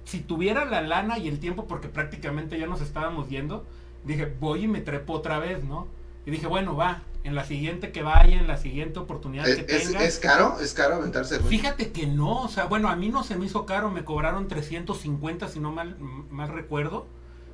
[0.04, 3.66] si tuviera la lana y el tiempo, porque prácticamente ya nos estábamos yendo,
[4.04, 5.88] dije, voy y me trepo otra vez, ¿no?
[6.26, 10.04] Y dije, bueno, va, en la siguiente que vaya, en la siguiente oportunidad que tenga.
[10.04, 10.58] ¿Es caro?
[10.60, 11.40] ¿Es caro aventarse?
[11.40, 14.48] Fíjate que no, o sea, bueno, a mí no se me hizo caro, me cobraron
[14.48, 15.96] 350 si no mal,
[16.30, 17.06] mal recuerdo.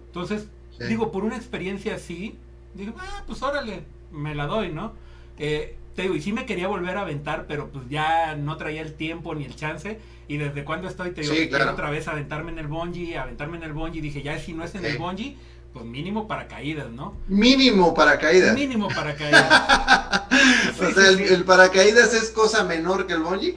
[0.07, 0.49] Entonces,
[0.79, 2.37] digo, por una experiencia así,
[2.75, 4.93] digo, ah, pues órale, me la doy, ¿no?
[5.39, 8.83] Eh, te digo, y sí me quería volver a aventar, pero pues ya no traía
[8.83, 9.99] el tiempo ni el chance.
[10.27, 13.63] Y desde cuando estoy, te digo, quiero otra vez aventarme en el bungee, aventarme en
[13.63, 14.01] el bungee.
[14.01, 15.37] Dije, ya si no es en el bungee,
[15.73, 17.15] pues mínimo para caídas, ¿no?
[17.29, 18.55] Mínimo paracaídas.
[18.55, 20.31] Mínimo paracaídas.
[20.81, 23.57] o sea, el, paracaídas es cosa menor que el bungee.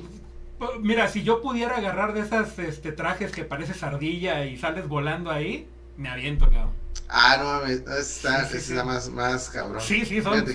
[0.82, 5.32] Mira, si yo pudiera agarrar de esas este, trajes que parece ardilla y sales volando
[5.32, 6.72] ahí, me aviento, cabrón.
[7.10, 9.82] Ah, no, está, está más, más cabrón.
[9.82, 10.46] Sí, sí, son,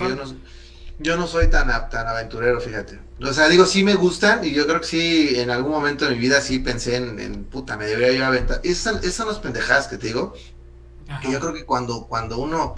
[0.99, 2.99] yo no soy tan, tan aventurero, fíjate.
[3.21, 6.11] O sea, digo, sí me gustan y yo creo que sí, en algún momento de
[6.11, 8.61] mi vida sí pensé en, puta, me debería yo aventar.
[8.63, 10.33] Esas, son las pendejadas que te digo.
[11.21, 12.75] Que yo creo que cuando, cuando uno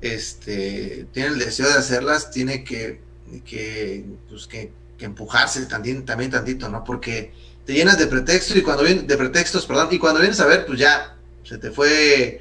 [0.00, 3.00] este, tiene el deseo de hacerlas, tiene que,
[3.44, 6.82] que, pues, que, empujarse también, también tantito, ¿no?
[6.82, 7.32] Porque
[7.64, 10.78] te llenas de pretextos y cuando de pretextos, perdón, y cuando vienes a ver, pues
[10.78, 11.17] ya
[11.48, 12.40] se te fue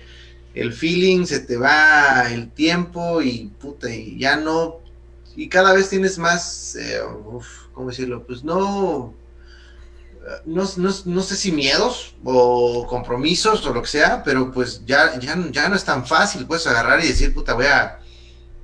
[0.54, 4.82] el feeling, se te va el tiempo y puta, y ya no
[5.38, 7.00] y cada vez tienes más, eh,
[7.72, 8.26] ¿cómo decirlo?
[8.26, 9.14] Pues no,
[10.46, 10.64] no,
[11.06, 15.70] no, sé si miedos o compromisos o lo que sea, pero pues ya, ya, ya
[15.70, 18.00] no es tan fácil, puedes agarrar y decir, puta, voy a,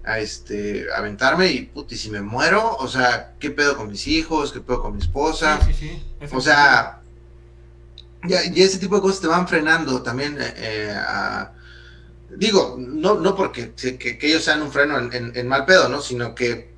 [0.04, 4.08] a este, aventarme y, puta, y si me muero, o sea, ¿qué pedo con mis
[4.08, 4.52] hijos?
[4.52, 5.60] ¿Qué pedo con mi esposa?
[5.64, 6.36] Sí, sí, sí.
[6.36, 7.03] O sea,
[8.28, 11.52] y ese tipo de cosas te van frenando también eh, a
[12.38, 16.02] digo, no, no porque que, ellos sean un freno en, mal pedo, ¿no?
[16.02, 16.72] Sino que,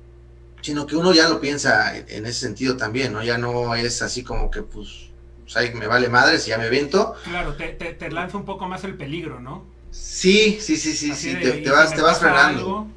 [0.60, 3.22] sino que uno ya lo piensa en, ese sentido también, ¿no?
[3.22, 5.10] Ya no es así como que, pues,
[5.52, 7.14] pues me vale madre si ya me viento.
[7.24, 9.64] Claro, te, te, lanza un poco más el peligro, ¿no?
[9.90, 12.88] Sí, sí, sí, sí, sí, te, vas, te vas frenando.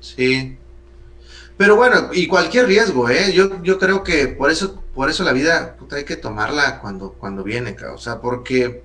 [0.00, 0.58] Sí.
[1.56, 3.32] Pero bueno, y cualquier riesgo, ¿eh?
[3.32, 7.12] Yo, yo creo que por eso, por eso la vida, puta, hay que tomarla cuando,
[7.12, 8.82] cuando viene, o sea, porque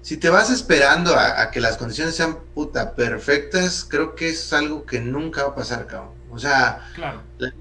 [0.00, 4.86] si te vas esperando a, que las condiciones sean puta perfectas, creo que es algo
[4.86, 6.14] que nunca va a pasar, cabrón.
[6.30, 6.88] O sea,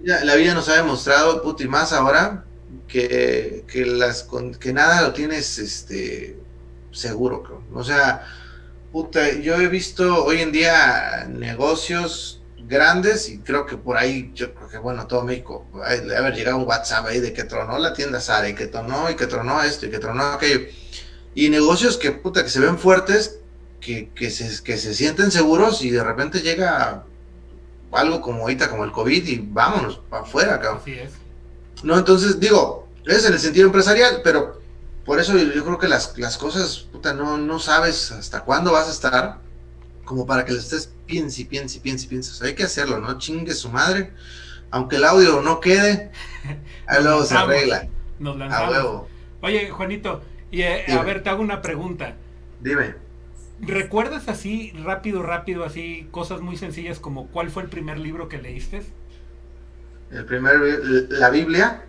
[0.03, 2.45] la, vida, nos ha demostrado, puta, y más ahora,
[2.87, 4.27] que, que, las,
[4.59, 6.39] que nada lo tienes este,
[6.91, 7.65] seguro, cabrón.
[7.73, 8.23] O sea,
[8.91, 12.38] puta, yo he visto hoy en día negocios
[12.69, 16.57] grandes y creo que por ahí, yo creo que bueno, todo México, debe haber llegado
[16.57, 19.61] un WhatsApp ahí de que tronó la tienda Sara y que tronó y que tronó
[19.63, 20.61] esto y que tronó aquello
[21.35, 23.39] y negocios que, puta, que se ven fuertes,
[23.79, 27.03] que, que, se, que se sienten seguros y de repente llega
[27.91, 30.81] algo como ahorita, como el COVID y vámonos para afuera, cabrón.
[30.81, 31.11] Así es.
[31.83, 34.59] No, entonces digo, es en el sentido empresarial, pero
[35.05, 38.87] por eso yo, creo que las, las cosas, puta, no, no sabes hasta cuándo vas
[38.87, 39.39] a estar,
[40.03, 42.31] como para que le estés piense y piense y piense y piense.
[42.31, 43.17] O sea, hay que hacerlo, ¿no?
[43.17, 44.11] Chingue su madre.
[44.71, 46.11] Aunque el audio no quede,
[46.87, 47.87] ahí luego se arregla.
[48.19, 49.07] Nos lanzamos.
[49.41, 52.15] Oye, Juanito, y eh, a ver, te hago una pregunta.
[52.61, 52.95] Dime.
[53.61, 58.37] ¿Recuerdas así, rápido, rápido, así, cosas muy sencillas como cuál fue el primer libro que
[58.37, 58.83] leíste?
[60.11, 60.59] El primer,
[61.09, 61.85] la Biblia.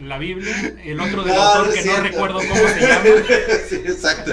[0.00, 0.54] La Biblia,
[0.84, 3.04] el otro del autor que no recuerdo cómo se llama.
[3.68, 4.32] Sí, exacto.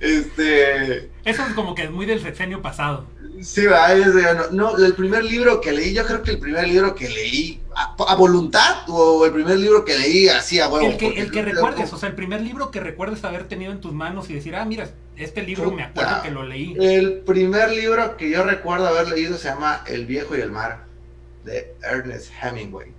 [0.00, 1.10] Este.
[1.24, 3.06] Eso es como que es muy del sexenio pasado.
[3.42, 6.94] Sí, va, no, no, el primer libro que leí, yo creo que el primer libro
[6.94, 10.88] que leí a, voluntad o el primer libro que leí así a huevo.
[10.88, 13.80] El que, el que recuerdes, o sea, el primer libro que recuerdes haber tenido en
[13.80, 16.74] tus manos y decir, ah, mira, este libro me acuerdo que lo leí.
[16.80, 20.84] El primer libro que yo recuerdo haber leído se llama El viejo y el mar,
[21.44, 22.92] de Ernest Hemingway.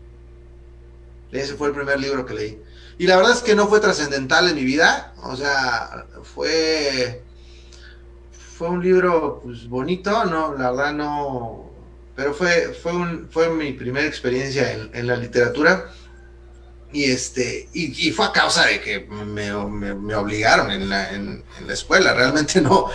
[1.31, 2.61] Ese fue el primer libro que leí.
[2.97, 7.23] Y la verdad es que no fue trascendental en mi vida, o sea, fue
[8.57, 11.69] fue un libro pues bonito, no, la verdad no,
[12.15, 15.91] pero fue, fue, un, fue mi primera experiencia en, la literatura
[16.91, 22.15] y este y, fue a causa de que me, obligaron en la, en, la, escuela,
[22.15, 22.87] realmente no,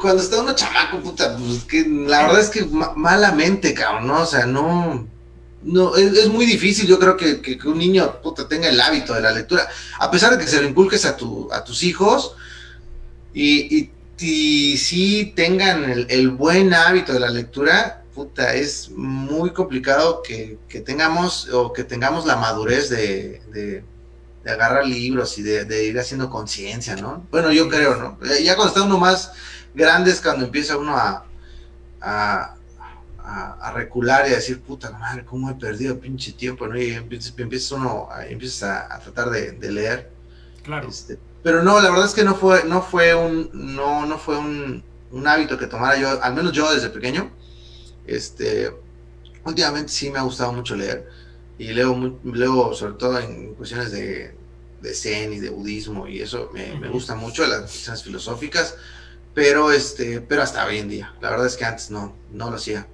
[0.00, 4.22] cuando está uno chamaco, puta, pues que la verdad es que malamente, cabrón, ¿no?
[4.22, 5.06] O sea, no,
[5.66, 9.20] no, es, muy difícil, yo creo que, que, un niño, puta, tenga el hábito de
[9.20, 12.34] la lectura, a pesar de que se lo inculques a, tu, a tus hijos
[13.34, 20.22] y, y si, si tengan el, buen hábito de la lectura, puta, es muy complicado
[20.22, 23.84] que, tengamos o que tengamos la madurez de,
[24.46, 27.26] agarrar libros y de, ir haciendo conciencia, ¿no?
[27.30, 28.18] Bueno, yo creo, ¿no?
[28.42, 29.32] Ya cuando está uno más
[29.74, 31.26] grande es cuando empieza uno a,
[32.00, 32.55] a,
[33.74, 36.78] recular y a decir, puta madre, cómo he perdido pinche tiempo, ¿no?
[36.78, 40.10] Y empieza, uno, empieza a, tratar de, leer.
[40.62, 40.88] Claro.
[40.88, 44.38] Este, pero no, la verdad es que no fue, no fue un, no, no fue
[44.38, 44.82] un,
[45.26, 47.30] hábito que tomara yo, al menos yo desde pequeño.
[48.06, 48.72] Este,
[49.44, 51.08] últimamente sí me ha gustado mucho leer
[51.58, 54.34] y leo, leo sobre todo en cuestiones de,
[54.82, 58.76] de zen y de budismo y eso me, gusta mucho, las cuestiones filosóficas,
[59.34, 61.14] pero, este, pero hasta hoy en día.
[61.20, 62.86] La verdad es que antes no, no lo hacía.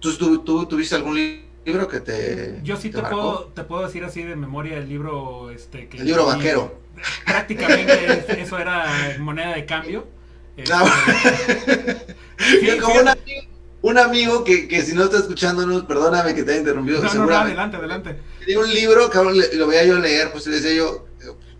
[0.00, 1.16] ¿Tú, tú, tuviste algún
[1.64, 2.60] libro que te...
[2.62, 5.50] Yo sí te, puedo, te puedo decir así de memoria el libro...
[5.50, 6.80] Este, que el libro vaquero.
[7.24, 10.06] Prácticamente eso era moneda de cambio.
[12.38, 12.94] Este, como
[13.80, 17.02] un amigo, que, que, si no está escuchándonos, perdóname que te haya interrumpido.
[17.02, 18.18] No, no, adelante, adelante.
[18.40, 21.06] Tenía un libro, cabrón, lo veía yo leer, pues le decía yo,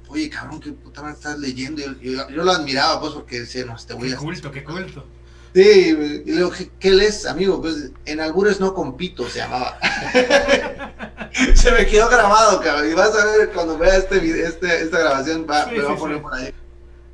[0.08, 1.80] oye, cabrón, qué puta madre estás leyendo.
[1.80, 4.10] Yo, yo, lo admiraba, pues, porque decía, no, te voy a.
[4.12, 5.04] Qué culto, qué culto.
[5.54, 7.60] Sí, y le digo, ¿qué, lees, amigo?
[7.60, 9.78] Pues en albures no compito, se llamaba.
[11.54, 12.90] se me quedó grabado, cabrón.
[12.90, 16.22] Y vas a ver cuando vea este, este esta grabación, va, me va a poner
[16.22, 16.52] por ahí.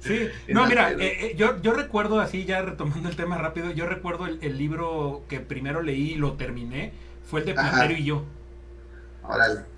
[0.01, 3.87] Sí, no, mira, eh, eh, yo, yo recuerdo así, ya retomando el tema rápido, yo
[3.87, 6.93] recuerdo el, libro que primero leí y lo terminé,
[7.25, 8.25] fue el de Platero y yo.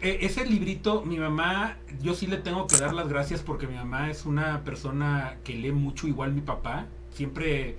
[0.00, 3.76] E, ese librito, mi mamá, yo sí le tengo que dar las gracias porque mi
[3.76, 6.86] mamá es una persona que lee mucho, igual mi papá.
[7.12, 7.76] Siempre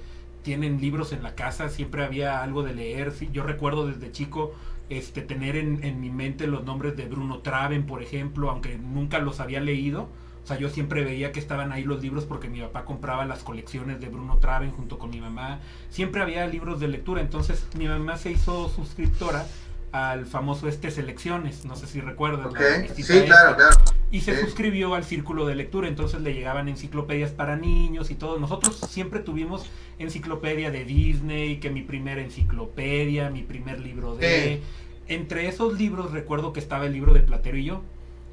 [0.47, 3.11] tienen libros en la casa, siempre había algo de leer.
[3.33, 4.53] Yo recuerdo desde chico
[4.87, 9.19] este, tener en, en mi mente los nombres de Bruno Traven, por ejemplo, aunque nunca
[9.19, 10.07] los había leído
[10.47, 13.43] o sea, yo siempre veía que estaban ahí los libros porque mi papá compraba las
[13.43, 15.59] colecciones de Bruno Traven junto con mi mamá.
[15.89, 17.19] Siempre había libros de lectura.
[17.19, 19.45] Entonces mi mamá se hizo suscriptora
[19.91, 22.51] al famoso este Selecciones, no sé si recuerdan.
[22.95, 23.75] Sí, claro, claro.
[24.11, 28.39] Y se suscribió al círculo de lectura, entonces le llegaban enciclopedias para niños y todo.
[28.39, 29.65] Nosotros siempre tuvimos
[29.99, 34.61] enciclopedia de Disney, que mi primera enciclopedia, mi primer libro de...
[35.09, 37.81] Entre esos libros recuerdo que estaba el libro de Platero y yo.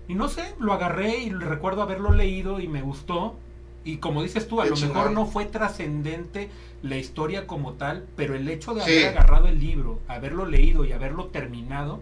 [0.08, 3.36] Y no sé, lo agarré y recuerdo haberlo leído y me gustó.
[3.84, 6.48] Y como dices tú, a lo mejor no fue trascendente
[6.82, 10.92] la historia como tal, pero el hecho de haber agarrado el libro, haberlo leído y
[10.92, 12.00] haberlo terminado,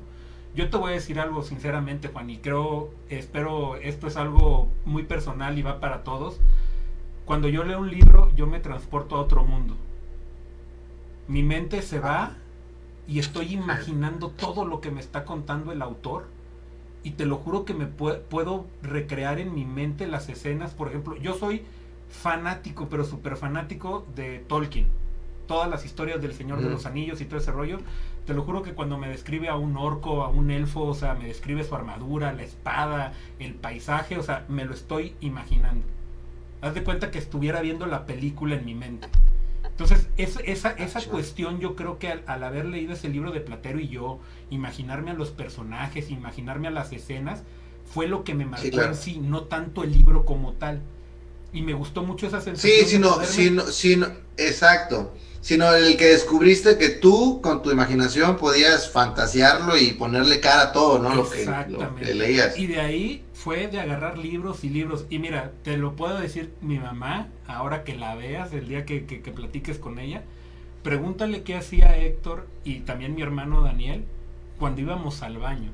[0.55, 5.03] yo te voy a decir algo sinceramente, Juan, y creo, espero, esto es algo muy
[5.03, 6.39] personal y va para todos.
[7.25, 9.77] Cuando yo leo un libro, yo me transporto a otro mundo.
[11.27, 12.37] Mi mente se va
[13.09, 16.27] y estoy imaginando todo lo que me está contando el autor
[17.05, 20.73] y te lo juro que me puedo recrear en mi mente las escenas.
[20.73, 21.63] Por ejemplo, yo soy
[22.09, 24.87] fanático, pero súper fanático de Tolkien.
[25.47, 27.79] Todas las historias del Señor de los Anillos y todo ese rollo.
[28.27, 31.15] Te lo juro que cuando me describe a un orco, a un elfo, o sea,
[31.15, 35.85] me describe su armadura, la espada, el paisaje, o sea, me lo estoy imaginando.
[36.61, 39.09] Haz de cuenta que estuviera viendo la película en mi mente.
[39.73, 43.89] Entonces, esa, esa cuestión yo creo que al, haber leído ese libro de Platero y
[43.89, 47.43] yo, imaginarme a los personajes, imaginarme a las escenas,
[47.93, 50.83] fue lo que me marcó en sí, no tanto el libro como tal.
[51.55, 52.77] Y me gustó mucho esa sensación.
[52.81, 54.07] Sí, sino, sino, sino,
[54.37, 55.15] exacto.
[55.41, 60.73] Sino el que descubriste que tú con tu imaginación podías fantasearlo y ponerle cara a
[60.73, 61.15] todo, ¿no?
[61.15, 62.57] Lo que, lo que leías.
[62.59, 65.07] Y de ahí fue de agarrar libros y libros.
[65.11, 69.05] Y mira, te lo puedo decir mi mamá, ahora que la veas, el día que,
[69.05, 70.23] que, platiques con ella,
[70.85, 74.05] pregúntale qué hacía Héctor y también mi hermano Daniel
[74.61, 75.71] cuando íbamos al baño.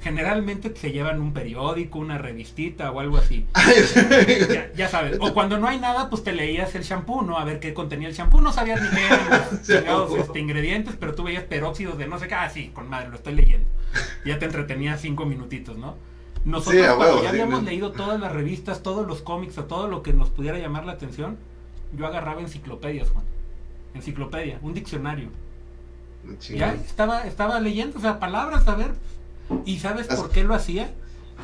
[0.00, 3.46] Generalmente se llevan un periódico, una revistita o algo así.
[4.74, 5.18] ya, sabes.
[5.20, 7.38] O cuando no hay nada, pues te leías el shampoo, ¿no?
[7.38, 8.40] A ver qué contenía el shampoo.
[8.40, 12.28] No sabías ni qué eran los este, ingredientes, pero tú veías peróxidos de no sé
[12.28, 12.34] qué.
[12.34, 13.68] Ah, sí, con madre, lo estoy leyendo.
[14.24, 15.96] Ya te entretenía cinco minutitos, ¿no?
[16.44, 20.12] Nosotros cuando ya habíamos leído todas las revistas, todos los cómics o todo lo que
[20.12, 21.38] nos pudiera llamar la atención,
[21.96, 23.24] yo agarraba enciclopedias, Juan.
[23.94, 25.28] Enciclopedia, un diccionario.
[26.40, 28.92] Ya estaba, estaba leyendo, o sea, palabras, a ver.
[29.64, 30.92] ¿Y sabes por qué lo hacía?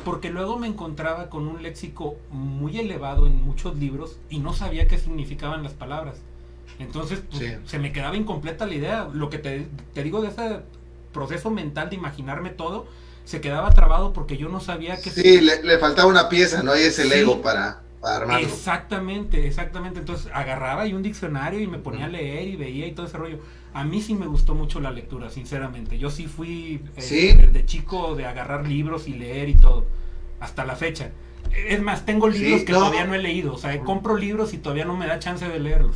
[0.05, 4.87] Porque luego me encontraba con un léxico muy elevado en muchos libros y no sabía
[4.87, 6.21] qué significaban las palabras.
[6.79, 9.09] Entonces, pues, se me quedaba incompleta la idea.
[9.13, 10.61] Lo que te, te digo de ese
[11.13, 12.87] proceso mental de imaginarme todo,
[13.31, 15.09] se quedaba trabado porque yo no sabía que...
[15.09, 16.73] Sí, le, faltaba una pieza, ¿no?
[16.73, 18.45] hay ese Lego para, para, armarlo.
[18.45, 19.99] Exactamente, exactamente.
[19.99, 23.17] Entonces agarraba y un diccionario y me ponía a leer y veía y todo ese
[23.17, 23.39] rollo.
[23.73, 25.97] A mí sí me gustó mucho la lectura, sinceramente.
[25.97, 29.85] Yo sí fui eh, desde chico de agarrar libros y leer y todo,
[30.41, 31.11] hasta la fecha.
[31.53, 33.53] Es más, tengo libros que todavía no he leído.
[33.53, 35.95] O sea, compro libros y todavía no me da chance de leerlos.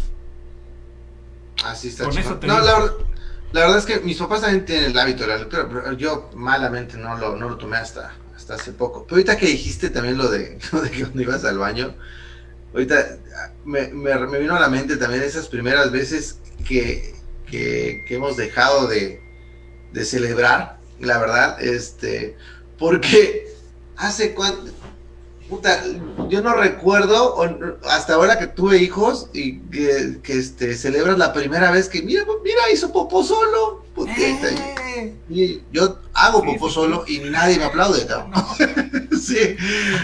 [1.66, 2.06] Así está.
[2.06, 2.94] Con eso te no, la
[3.62, 6.98] verdad es que mis papás también tienen el hábito de la lectura, pero yo malamente
[6.98, 9.04] no lo, no lo tomé hasta, hasta hace poco.
[9.04, 11.96] Pero ahorita que dijiste también lo de, lo de que cuando ibas al baño,
[12.74, 13.18] ahorita
[13.64, 17.16] me, me, vino a la mente también esas primeras veces que,
[17.50, 19.22] que, hemos dejado de,
[19.94, 22.36] de, celebrar, la verdad, este,
[22.78, 23.48] porque
[23.96, 24.72] hace cuánto,
[25.50, 25.82] puta,
[26.30, 27.36] yo no recuerdo
[27.90, 32.72] hasta ahora que tuve hijos y que, este, celebras la primera vez que, mira, mira,
[32.74, 33.86] hizo popó solo.
[34.08, 35.16] Eh.
[35.30, 38.34] Y yo hago popó solo y nadie me aplaude, cabrón.
[39.22, 39.56] sí.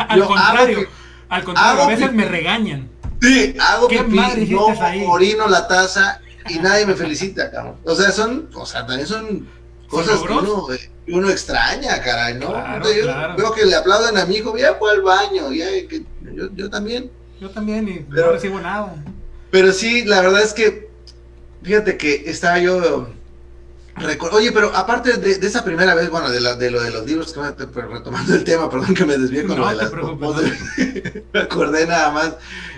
[0.08, 0.88] Al contrario,
[1.30, 2.89] al contrario, a veces me regañan.
[3.22, 4.68] Sí, hago que no
[5.08, 7.76] orino la taza y nadie me felicita, cabrón.
[7.86, 9.48] O sea, son, o sea, también son
[9.92, 12.52] cosas que uno, eh, uno, extraña, caray, ¿no?
[12.84, 16.50] yo veo que le aplauden a mi hijo, ya fue al baño, ya, que, yo,
[16.56, 17.12] yo también.
[17.39, 18.96] Yo también, y no recibo nada.
[19.52, 20.89] Pero sí, la verdad es que,
[21.62, 23.10] fíjate que estaba yo...
[24.32, 27.34] Oye, pero aparte de, esa primera vez, bueno, de, la, de lo de los libros,
[27.34, 29.92] que me, retomando el tema, perdón que me desvíe con lo de las
[31.34, 32.36] me acordé nada más.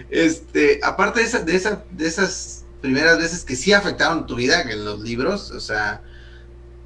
[0.10, 4.62] Este, aparte de, esa, de, esa, de esas primeras veces que sí afectaron tu vida
[4.62, 6.02] en los libros, o sea,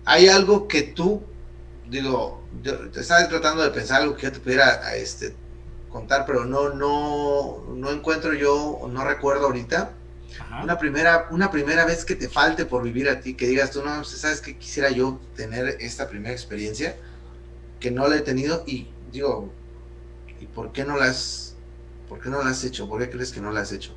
[0.08, 1.22] hay algo que tú,
[1.90, 5.36] digo, te estaba tratando de pensar algo que yo te pudiera este,
[5.92, 9.92] contar, pero no, no, no encuentro yo, no recuerdo ahorita.
[10.64, 13.84] Una primera, una primera vez que te falte por vivir a ti, que digas tú,
[13.84, 16.96] no, sabes que quisiera yo tener esta primera experiencia,
[17.82, 19.52] que no la he tenido y digo,
[20.40, 21.56] ¿y por qué no las,
[22.08, 22.88] por qué no la has hecho?
[22.88, 23.94] ¿Por qué crees que no la has hecho?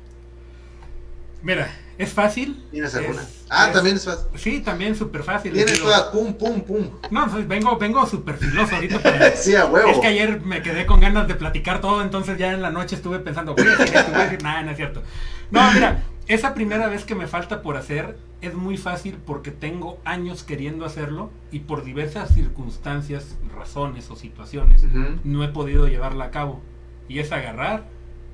[1.41, 2.63] Mira, es fácil.
[2.71, 3.21] ¿Tienes alguna?
[3.49, 4.25] ah, también es fácil.
[4.35, 5.53] Sí, también súper fácil.
[5.53, 6.89] Tienes todas, pum, pum, pum.
[7.09, 9.35] No, vengo, vengo súper filoso ahorita.
[9.35, 9.89] sí, a huevo.
[9.89, 12.95] Es que ayer me quedé con ganas de platicar todo, entonces ya en la noche
[12.95, 15.03] estuve pensando, voy a decir esto, voy a decir, nada, no es cierto.
[15.51, 19.99] No, mira, esa primera vez que me falta por hacer es muy fácil porque tengo
[20.05, 24.83] años queriendo hacerlo y por diversas circunstancias, razones o situaciones
[25.23, 26.61] no he podido llevarla a cabo.
[27.07, 27.85] Y es agarrar,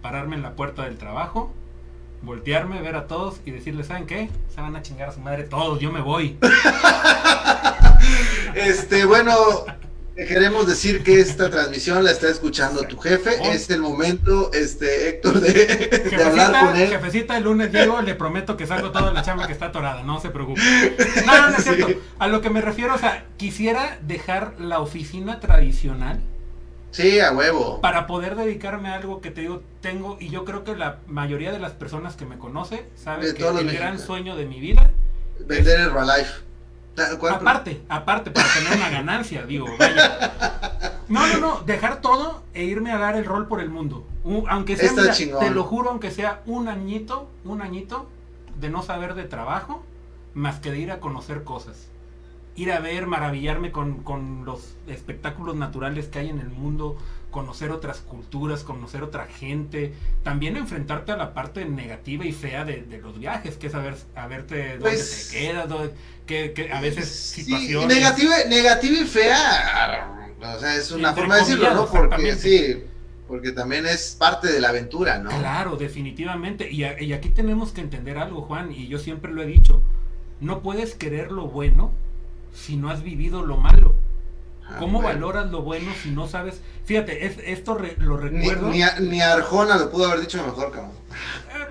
[0.01, 1.51] pararme en la puerta del trabajo,
[2.22, 4.30] voltearme, ver a todos y decirles, ¿saben qué?
[4.53, 6.38] Se van a chingar a su madre todos, yo me voy.
[8.55, 9.34] este, bueno,
[10.15, 13.38] queremos decir que esta transmisión la está escuchando tu jefe.
[13.41, 13.51] Oh.
[13.51, 16.89] Es el momento, este, Héctor, de, hablar con él.
[16.89, 20.20] Jefecita, el lunes llego, le prometo que salgo toda la chamba que está atorada, no
[20.20, 20.61] se preocupe.
[21.26, 22.01] No, no, no es cierto.
[22.20, 26.22] A lo que me refiero, o sea, quisiera dejar la oficina tradicional
[26.91, 27.81] Sí, a huevo.
[27.81, 31.51] Para poder dedicarme a algo que te digo, tengo, y yo creo que la mayoría
[31.51, 34.89] de las personas que me conoce saben que el gran sueño de mi vida.
[35.39, 36.47] Vender el Herbalife.
[37.29, 40.93] Aparte, aparte, para tener una ganancia, digo, vaya.
[41.07, 44.05] No, no, no, dejar todo e irme a dar el rol por el mundo.
[44.49, 44.93] aunque sea,
[45.39, 48.09] te lo juro, aunque sea un añito, un añito
[48.59, 49.83] de no saber de trabajo,
[50.33, 51.88] más que de ir a conocer cosas
[52.58, 56.97] ir a ver, maravillarme con, con, los espectáculos naturales que hay en el mundo,
[57.30, 59.93] conocer otras culturas, conocer otra gente,
[60.24, 64.80] también enfrentarte a la parte negativa y fea de, los viajes, que es a verte
[64.80, 65.68] dónde pues te quedas,
[66.26, 67.95] que, a veces situaciones...
[67.95, 71.86] Negativa, negativa y fea, o sea, es una forma de decirlo, ¿no?
[71.86, 72.84] Porque sí,
[73.28, 75.30] porque también es parte de la aventura, ¿no?
[75.30, 79.45] Claro, definitivamente, y, y aquí tenemos que entender algo, Juan, y yo siempre lo he
[79.45, 79.84] dicho,
[80.39, 81.91] no puedes querer lo bueno
[82.58, 83.93] si no has vivido lo malo?
[84.66, 86.62] Ah, ¿Cómo valoras lo bueno si no sabes?
[86.86, 88.70] Fíjate, es, esto lo recuerdo.
[88.70, 90.91] Ni, Arjona lo pudo haber dicho mejor, cabrón.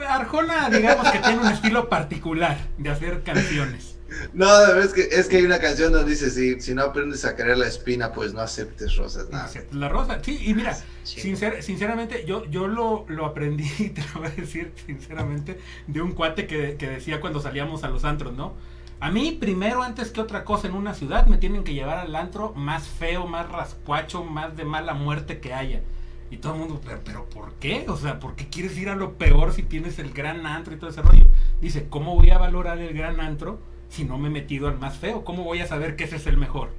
[0.00, 3.96] Eh, Arjona, digamos que tiene un estilo particular de hacer canciones.
[4.32, 4.46] No,
[4.78, 7.58] es que, es que hay una canción donde dice, si, si no aprendes a querer
[7.58, 9.28] la espina, pues no aceptes rosas.
[9.30, 9.50] Nada.
[9.72, 14.30] La rosa, sí, y mira, sinceramente, yo, yo lo, lo aprendí, te lo voy a
[14.30, 18.54] decir sinceramente, de un cuate que, que decía cuando salíamos a los antros, ¿no?
[18.98, 22.16] A mí, primero, antes que otra cosa en una ciudad, me tienen que llevar al
[22.16, 25.82] antro más feo, más rascuacho, más de mala muerte que haya.
[26.30, 27.84] Y todo el mundo, pero, pero ¿por qué?
[27.88, 30.78] O sea, ¿por qué quieres ir a lo peor si tienes el gran antro y
[30.78, 31.24] todo ese rollo?
[31.60, 34.96] Dice, ¿cómo voy a valorar el gran antro si no me he metido al más
[34.96, 35.24] feo?
[35.24, 36.70] ¿Cómo voy a saber que ese es el mejor?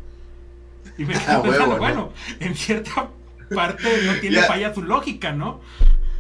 [0.97, 3.09] Y me quedo pensando, bueno, en cierta
[3.53, 5.61] parte no tiene falla su lógica, ¿no?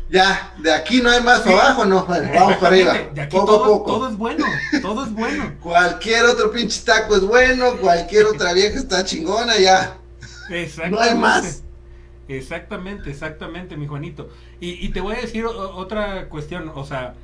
[0.09, 2.93] Ya, de aquí no hay más para abajo, no, vamos para arriba.
[3.13, 3.91] De aquí poco todo, a poco.
[3.91, 4.45] Todo es bueno,
[4.81, 5.53] todo es bueno.
[5.61, 9.97] cualquier otro pinche taco es bueno, cualquier otra vieja está chingona, ya.
[10.89, 11.63] No hay más.
[12.29, 14.29] Exactamente, exactamente, mi Juanito.
[14.61, 17.15] Y, y te voy a decir otra cuestión, o sea,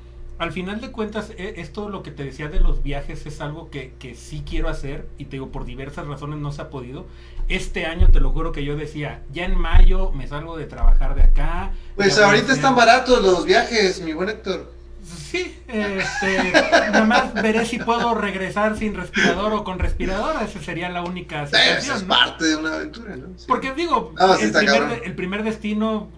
[0.44, 3.70] al final de cuentas, e, esto lo que te decía de los viajes es algo
[3.70, 7.06] que, que, sí quiero hacer y te digo, por diversas razones no se ha podido.
[7.50, 11.16] Este año te lo juro que yo decía, ya en mayo me salgo de trabajar
[11.16, 11.72] de acá.
[11.96, 14.72] Pues ahorita están baratos los viajes, mi buen Héctor.
[15.04, 20.90] Sí, este, nada más veré si puedo regresar sin respirador o con respirador, esa sería
[20.90, 21.98] la única situación.
[21.98, 23.28] es parte de una aventura, ¿no?
[23.48, 26.10] Porque digo, el, primer, el primer destino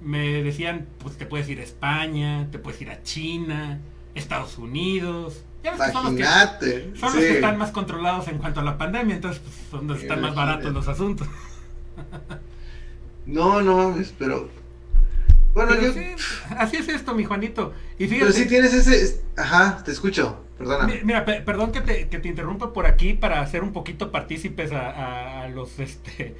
[0.00, 3.80] me decían, pues te puedes ir a España, te puedes ir a China,
[4.14, 5.44] Estados Unidos.
[5.62, 8.78] Ya ves son, los que, son los que están más controlados en cuanto a la
[8.78, 11.26] pandemia, entonces pues, son los que están más baratos los asuntos.
[13.26, 14.48] no, no, pero
[15.54, 15.92] Bueno, yo...
[16.56, 17.72] así es esto, mi Juanito.
[17.98, 19.22] Y fíjate, Pero si tienes ese...
[19.36, 20.44] Ajá, te escucho.
[20.58, 21.00] Perdóname.
[21.04, 25.42] Mira, perdón que te, que te, interrumpa por aquí para hacer un poquito partícipes a,
[25.42, 26.36] a, los este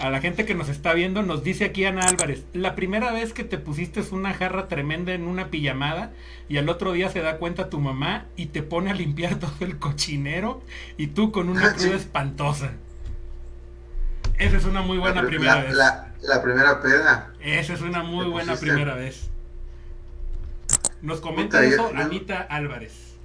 [0.00, 1.22] a la gente que nos está viendo.
[1.22, 5.26] Nos dice aquí Ana Álvarez, la primera vez que te pusiste una jarra tremenda en
[5.26, 6.12] una pijamada
[6.48, 9.54] y al otro día se da cuenta tu mamá y te pone a limpiar todo
[9.60, 10.62] el cochinero
[10.96, 12.72] y tú con una ah, cruda espantosa.
[14.38, 15.74] Esa es una muy buena primera vez.
[15.74, 17.32] La, primera peda.
[17.40, 19.28] Esa es una muy buena primera vez.
[21.02, 23.16] Nos comenta eso Anita Álvarez.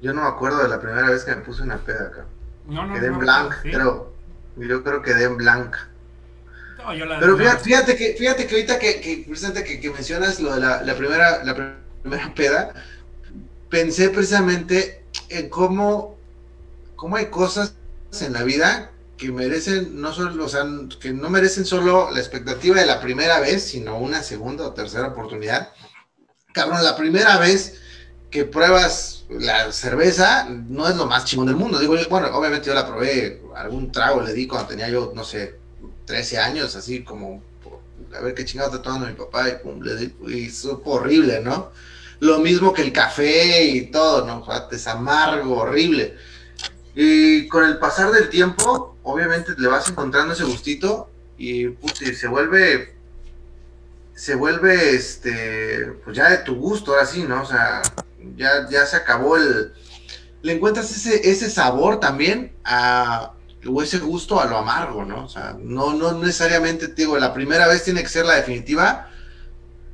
[0.00, 2.24] Yo no me acuerdo de la primera vez que me puse una peda acá.
[2.66, 4.17] No, no, quedé en blanca, pero
[4.66, 5.88] yo creo que quedé en blanca.
[7.20, 11.54] pero fíjate, que fíjate que ahorita que, que, que, mencionas lo de la, primera la
[12.02, 12.74] primera peda,
[13.68, 16.18] pensé precisamente en cómo,
[16.96, 17.74] cómo hay cosas
[18.20, 20.64] en la vida que merecen no solo, o sea,
[21.00, 25.08] que no merecen solo la expectativa de la primera vez, sino una segunda o tercera
[25.08, 25.72] oportunidad.
[26.52, 27.80] Cabrón, la primera vez
[28.30, 31.78] que pruebas la cerveza no es lo más chingón del mundo.
[31.78, 35.56] Digo, bueno, obviamente yo la probé, algún trago le di cuando tenía yo, no sé,
[36.06, 37.42] 13 años, así como,
[38.16, 41.40] a ver qué chingado está tomando mi papá, y pum, le di, y supo horrible,
[41.40, 41.70] ¿no?
[42.20, 44.44] Lo mismo que el café y todo, ¿no?
[44.72, 46.16] es amargo, horrible.
[46.94, 52.26] Y con el pasar del tiempo, obviamente le vas encontrando ese gustito y, y se
[52.26, 52.96] vuelve
[54.14, 57.80] se vuelve este pues ya de tu gusto ahora sí no o sea
[58.36, 59.72] ya, ya se acabó el...
[60.42, 63.32] Le encuentras ese, ese sabor también a,
[63.66, 65.24] o ese gusto a lo amargo, ¿no?
[65.24, 69.10] O sea, no, no necesariamente, te digo, la primera vez tiene que ser la definitiva.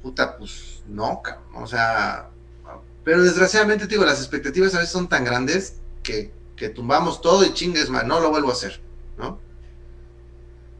[0.03, 1.23] Puta, pues no.
[1.55, 2.29] O sea,
[3.05, 7.45] pero desgraciadamente, te digo, las expectativas a veces son tan grandes que, que tumbamos todo
[7.45, 8.81] y chingues, man, no lo vuelvo a hacer,
[9.17, 9.39] ¿no?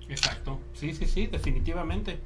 [0.09, 2.21] Exacto, sí, sí, sí, definitivamente.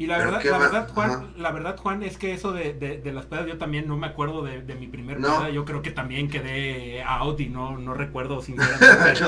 [0.00, 3.26] Y la verdad, la verdad, Juan, la verdad, Juan, es que eso de, de, las
[3.26, 5.50] pedas, yo también no me acuerdo de, mi primer peda.
[5.50, 9.26] Yo creo que también quedé out y no, no recuerdo sinceramente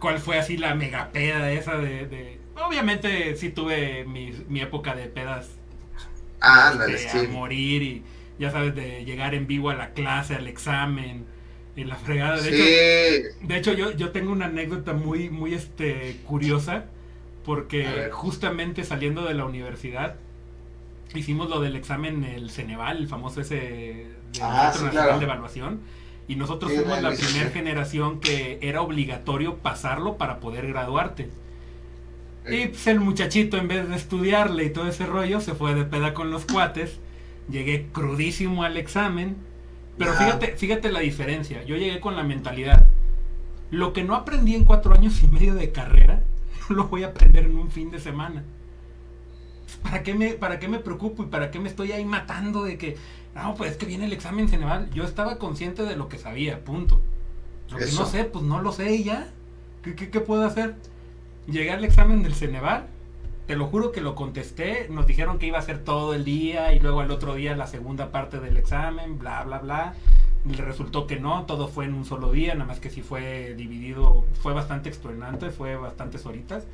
[0.00, 5.06] cuál fue así la mega peda esa de, Obviamente sí tuve mi, mi época de
[5.06, 5.50] pedas.
[6.40, 8.02] Ah, este, morir y
[8.40, 11.26] ya sabes, de llegar en vivo a la clase, al examen.
[11.76, 12.40] Y la fregada.
[12.40, 16.86] De hecho, de hecho yo, yo tengo una anécdota muy, muy este, curiosa
[17.48, 20.16] porque justamente saliendo de la universidad
[21.14, 25.80] hicimos lo del examen el Ceneval, el famoso ese de ah, Nacional de Evaluación,
[26.28, 31.30] y nosotros fuimos la primera generación que era obligatorio pasarlo para poder graduarte.
[32.46, 35.86] Y pues el muchachito en vez de estudiarle y todo ese rollo se fue de
[35.86, 37.00] peda con los cuates.
[37.50, 39.38] Llegué crudísimo al examen.
[39.96, 41.64] Pero fíjate, fíjate la diferencia.
[41.64, 42.90] Yo llegué con la mentalidad.
[43.70, 46.22] Lo que no aprendí en cuatro años y medio de carrera,
[46.74, 48.44] lo voy a aprender en un fin de semana.
[49.82, 52.78] ¿Para qué, me, ¿Para qué me preocupo y para qué me estoy ahí matando de
[52.78, 52.96] que,
[53.34, 54.90] no, pues es que viene el examen Ceneval?
[54.90, 57.00] Yo estaba consciente de lo que sabía, punto.
[57.70, 59.28] Lo que no sé, pues no lo sé y ya.
[59.82, 60.76] ¿Qué, qué, puedo hacer?
[61.46, 62.86] Llegué al examen del Ceneval,
[63.46, 66.72] te lo juro que lo contesté, nos dijeron que iba a ser todo el día
[66.72, 69.94] y luego al otro día la segunda parte del examen, bla, bla, bla
[70.44, 74.24] resultó que no, todo fue en un solo día, nada más que si fue dividido,
[74.40, 76.64] fue bastante extraordinario, fue bastantes horitas.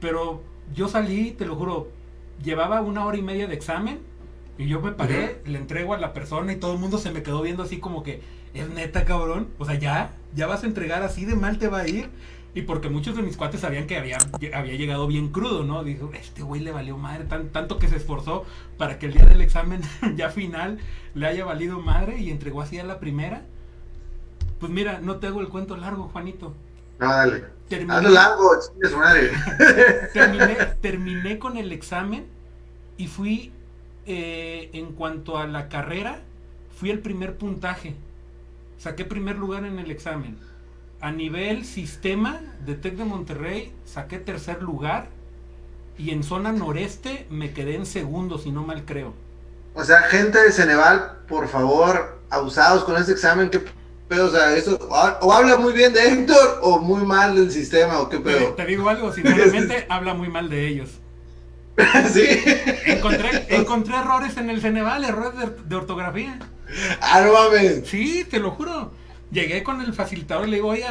[0.00, 0.42] Pero
[0.74, 1.88] yo salí, te lo juro,
[2.42, 4.00] llevaba una hora y media de examen
[4.58, 7.22] y yo me paré, le entrego a la persona y todo el mundo se me
[7.22, 8.20] quedó viendo así como que,
[8.54, 9.48] es neta, cabrón.
[9.58, 12.10] O sea, ya, ya vas a entregar así de mal te va a ir.
[12.54, 14.18] Y porque muchos de mis cuates sabían que había,
[14.52, 15.84] había llegado bien crudo, ¿no?
[15.84, 18.44] Dijo, este güey le valió madre, tan, tanto que se esforzó
[18.76, 19.80] para que el día del examen
[20.16, 20.78] ya final
[21.14, 23.42] le haya valido madre y entregó así a la primera.
[24.60, 26.54] Pues mira, no te hago el cuento largo, Juanito.
[26.98, 27.44] No, dale.
[27.68, 28.50] Terminé, largo,
[28.98, 29.30] madre.
[30.12, 32.26] terminé, terminé, con el examen
[32.98, 33.50] y fui,
[34.04, 36.20] eh, en cuanto a la carrera,
[36.76, 37.96] fui el primer puntaje.
[38.76, 40.36] Saqué primer lugar en el examen
[41.02, 45.08] a nivel sistema de Tec de Monterrey saqué tercer lugar
[45.98, 49.12] y en zona noreste me quedé en segundo, si no mal creo.
[49.74, 53.60] O sea, gente de Ceneval, por favor, abusados con este examen, ¿qué
[54.06, 54.28] pedo?
[54.28, 54.78] O sea, eso,
[55.20, 58.54] o, habla muy bien de Héctor o muy mal del sistema, o qué pedo.
[58.54, 60.90] Te, digo algo, sinceramente, habla muy mal de ellos.
[62.12, 62.26] sí.
[62.86, 66.38] Encontré, encontré errores en el Ceneval, errores de, de ortografía.
[67.00, 67.88] Ah, no mames.
[67.88, 69.01] Sí, te lo juro
[69.32, 70.86] llegué con el facilitador y le digo, oye,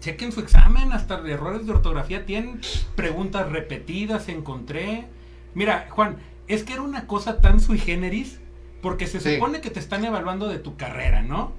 [0.00, 2.60] chequen su examen, hasta errores de ortografía tienen,
[2.96, 5.06] preguntas repetidas encontré.
[5.54, 6.16] Mira, Juan,
[6.48, 8.40] es que era una cosa tan sui generis,
[8.82, 11.52] porque se supone que te están evaluando de tu carrera, ¿no?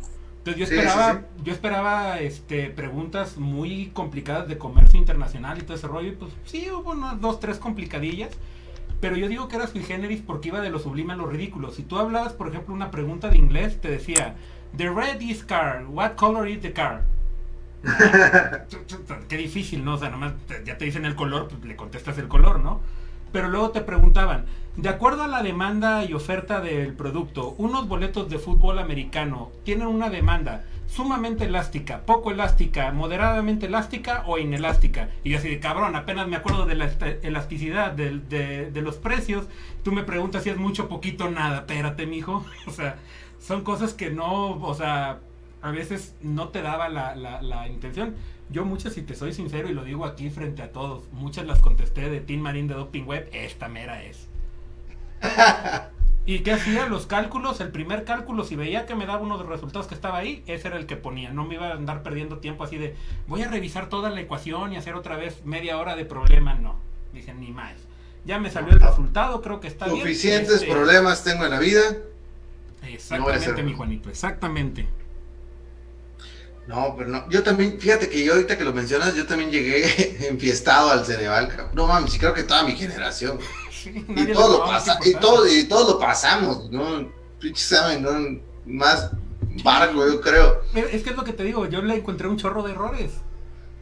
[0.46, 5.88] Entonces yo esperaba, yo esperaba este, preguntas muy complicadas de comercio internacional y todo ese
[5.88, 6.10] rollo.
[6.10, 8.30] Y pues sí, hubo unas dos, tres complicadillas.
[9.02, 11.72] Pero yo digo que era sui generis porque iba de lo sublime a lo ridículo.
[11.72, 14.36] Si tú hablabas, por ejemplo, una pregunta de inglés, te decía,
[14.78, 17.02] The red is car, what color is the car?
[19.30, 19.96] Qué difícil, ¿no?
[19.96, 20.34] O sea, nomás
[20.66, 22.82] ya te dicen el color, pues le contestas el color, ¿no?
[23.32, 24.46] Pero luego te preguntaban,
[24.76, 29.88] de acuerdo a la demanda y oferta del producto, unos boletos de fútbol americano tienen
[29.88, 35.10] una demanda sumamente elástica, poco elástica, moderadamente elástica o inelástica.
[35.24, 36.90] Y yo así de cabrón, apenas me acuerdo de la
[37.24, 38.20] elasticidad de,
[38.72, 39.46] de los precios.
[39.84, 41.60] Tú me preguntas si es mucho, poquito, nada.
[41.60, 42.46] Espérate, mijo.
[42.68, 42.98] O sea,
[43.46, 45.20] son cosas que no, o sea,
[45.62, 48.16] a veces no te daba la, la, intención.
[48.50, 51.60] Yo muchas, si te soy sincero y lo digo aquí frente a todos, muchas las
[51.60, 54.28] contesté de Team Marine de Doping Web, esta mera es.
[56.28, 56.88] ¿Y qué hacía?
[56.88, 59.94] Los cálculos, el primer cálculo, si veía que me daba uno de los resultados que
[59.94, 61.30] estaba ahí, ese era el que ponía.
[61.32, 62.96] No me iba a andar perdiendo tiempo así de,
[63.28, 66.56] voy a revisar toda la ecuación y hacer otra vez media hora de problema.
[66.56, 66.80] No,
[67.14, 67.74] dije, ni más.
[68.26, 70.00] Ya me salió el resultado, creo que está bien.
[70.00, 71.96] Suficientes este, problemas tengo en la vida.
[72.84, 74.88] Exactamente, mi Juanito, exactamente.
[76.68, 77.30] No, pero no.
[77.30, 81.70] Yo también, fíjate que yo ahorita que lo mencionas, yo también llegué enfiestado al Ceneval.
[81.74, 83.40] No mames, creo que toda mi generación.
[83.86, 87.12] y, todo lo pasa, y, todo, y todo lo pasamos, ¿no?
[87.40, 88.42] Pinche saben, ¿no?
[88.66, 89.12] Más
[89.64, 90.62] barco, yo creo.
[90.74, 93.12] Es que es lo que te digo, yo le encontré un chorro de errores.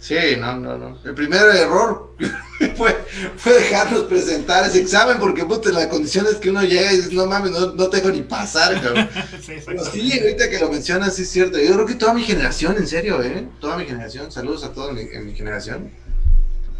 [0.04, 1.00] Sí, no, no, no.
[1.06, 2.14] El primer error
[2.76, 2.94] fue,
[3.38, 7.14] fue dejarnos presentar ese examen porque, puta, la condición es que uno llega y dice,
[7.14, 9.08] no mames, no, no te dejo ni pasar, cabrón.
[9.42, 9.62] sí,
[9.94, 11.58] sí, ahorita que lo mencionas, sí es cierto.
[11.58, 13.48] Yo creo que toda mi generación, en serio, ¿eh?
[13.62, 15.90] Toda mi generación, saludos a toda mi, en mi generación.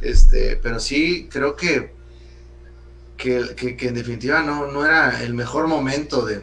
[0.02, 1.94] Este, pero sí, creo que,
[3.16, 6.42] que, que, en definitiva no, no era el mejor momento de,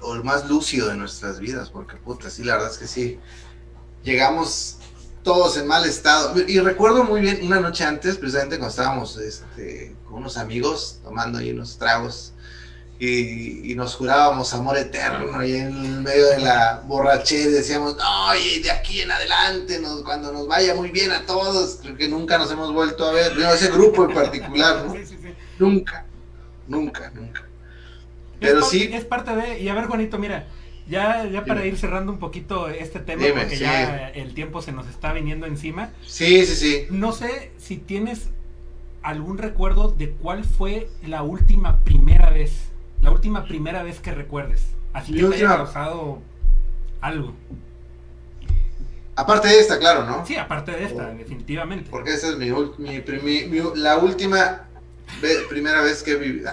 [0.00, 3.20] o el más lúcido de nuestras vidas, porque, puta, sí, la verdad es que sí.
[4.02, 4.75] Llegamos
[5.26, 6.34] todos en mal estado.
[6.46, 11.38] Y recuerdo muy bien una noche antes, precisamente cuando estábamos este, con unos amigos tomando
[11.38, 12.32] ahí unos tragos
[13.00, 18.70] y, nos jurábamos amor eterno y en medio de la borrachera decíamos, no, y de
[18.70, 22.50] aquí en adelante, nos, cuando nos vaya muy bien a todos, creo que nunca nos
[22.52, 24.94] hemos vuelto a ver, ese grupo en particular, ¿no?
[25.58, 26.06] Nunca,
[26.68, 27.44] nunca, nunca.
[28.38, 28.88] Pero sí.
[28.92, 30.46] Es parte de, y a ver Juanito, mira,
[30.88, 34.88] ya, ya para ir cerrando un poquito este tema, porque ya el tiempo se nos
[34.88, 35.90] está viniendo encima.
[36.06, 36.86] Sí, sí, sí.
[36.90, 38.28] No sé si tienes
[39.02, 42.52] algún recuerdo de cuál fue la última primera vez,
[43.02, 44.66] la última primera vez que recuerdes.
[44.92, 46.22] Así que te haya causado
[47.00, 47.34] algo.
[49.14, 50.26] Aparte de esta, claro, ¿no?
[50.26, 51.88] Sí, aparte de esta, definitivamente.
[51.90, 54.66] Porque esa es mi, mi, la última
[55.48, 56.52] primera vez que he vivido.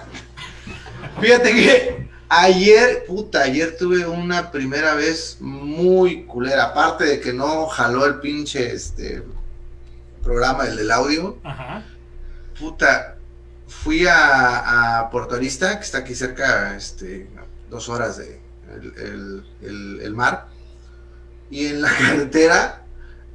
[1.20, 6.66] Fíjate que Ayer, puta, ayer tuve una primera vez muy culera.
[6.66, 9.22] Aparte de que no jaló el pinche este
[10.22, 11.38] programa, el del audio.
[11.44, 11.84] Ajá.
[12.58, 13.16] Puta,
[13.68, 17.28] fui a, a Puerto Arista, que está aquí cerca, este,
[17.70, 18.40] dos horas de
[19.62, 20.48] el, mar.
[21.50, 22.82] Y en la carretera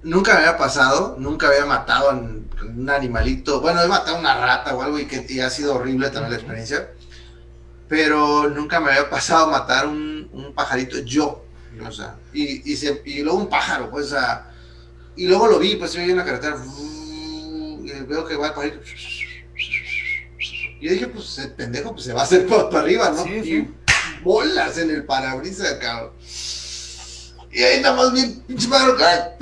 [0.04, 3.62] nunca me había pasado, nunca había matado a un animalito.
[3.62, 6.38] Bueno, he matado una rata o algo y que y ha sido horrible también la
[6.38, 6.90] experiencia
[7.90, 11.44] pero nunca me había pasado matar un, un pajarito yo,
[11.86, 14.52] o sea, y, y, se, y, luego un pájaro, pues, o sea,
[15.16, 16.56] y luego lo vi, pues, en la carretera,
[17.84, 18.80] y veo que va el pajarito,
[20.80, 23.26] y yo dije, pues, el pendejo, pues, se va a hacer para, arriba, ¿no?
[23.26, 23.68] y
[24.24, 26.12] bolas en el parabrisas, cabrón.
[27.52, 28.96] Y ahí nada más bien, pinche pájaro,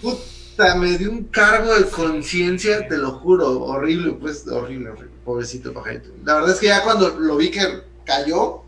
[0.00, 5.74] Puta, me dio un cargo de conciencia, te lo juro, horrible, pues, horrible, horrible pobrecito
[5.74, 6.08] pajarito.
[6.24, 8.62] La verdad es que ya cuando lo vi que cayó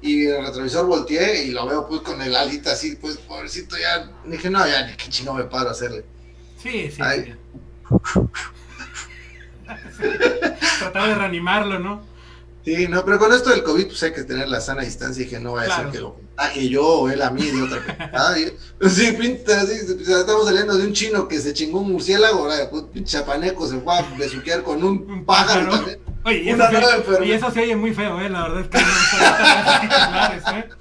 [0.00, 4.10] y el retrovisor volteé y lo veo pues con el alita así, pues pobrecito ya,
[4.24, 6.04] dije, no, ya ni qué chino me paro a hacerle.
[6.60, 6.98] Sí, sí.
[10.78, 12.02] Tratar de reanimarlo, ¿no?
[12.64, 15.28] Sí, no, pero con esto del COVID, pues hay que tener la sana distancia y
[15.28, 17.80] que no vaya a ser que lo contagie yo o él a mí de otra
[18.10, 18.34] cosa.
[18.88, 23.66] sí, pinta, sí, estamos saliendo de un chino que se chingó un murciélago, un chapaneco
[23.66, 25.72] se fue a besuquear con un pájaro.
[26.24, 28.28] Oye, y eso, se, y eso se oye muy feo, ¿eh?
[28.28, 28.78] La verdad es que
[30.50, 30.68] no ¿eh?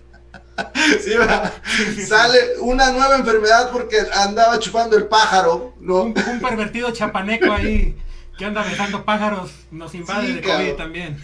[0.99, 6.05] Sí, sale una nueva enfermedad porque andaba chupando el pájaro, ¿no?
[6.05, 7.95] Un, pervertido chapaneco ahí
[8.38, 11.18] que anda besando pájaros nos invade de COVID también.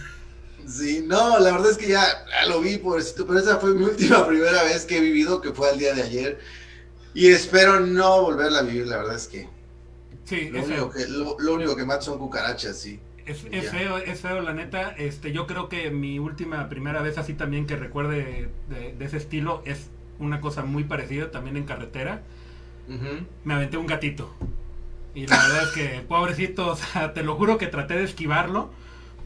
[0.66, 2.04] Sí, no, la verdad es que ya,
[2.48, 5.70] lo vi, pobrecito, pero esa fue mi última primera vez que he vivido, que fue
[5.70, 6.40] el día de ayer.
[7.14, 9.48] Y espero no volverla a vivir, la verdad es que.
[10.24, 12.98] Sí, lo, único que, lo, único que mata son cucarachas, sí.
[13.26, 13.38] Es,
[13.70, 14.90] feo, es feo, la neta.
[14.90, 19.62] Este, yo creo que mi última, primera vez así también que recuerde de, ese estilo
[19.64, 22.22] es una cosa muy parecida también en carretera.
[23.44, 24.34] Me aventé un gatito.
[25.14, 28.70] Y la verdad es que, pobrecito, o sea, te lo juro que traté de esquivarlo.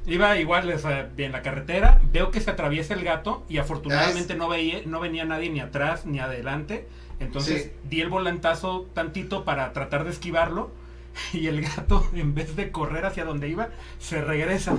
[0.09, 0.75] Iba igual
[1.19, 5.27] en la carretera, veo que se atraviesa el gato y afortunadamente no, veía, no venía
[5.27, 6.89] nadie ni atrás ni adelante.
[7.21, 10.71] Entonces di el volantazo tantito para tratar de esquivarlo
[11.35, 14.79] y el gato, en vez de correr hacia donde iba, se regresa.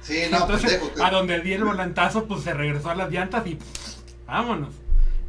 [0.00, 3.58] Sí, no, Entonces, a donde di el volantazo, pues se regresó a las llantas y
[4.26, 4.74] vámonos.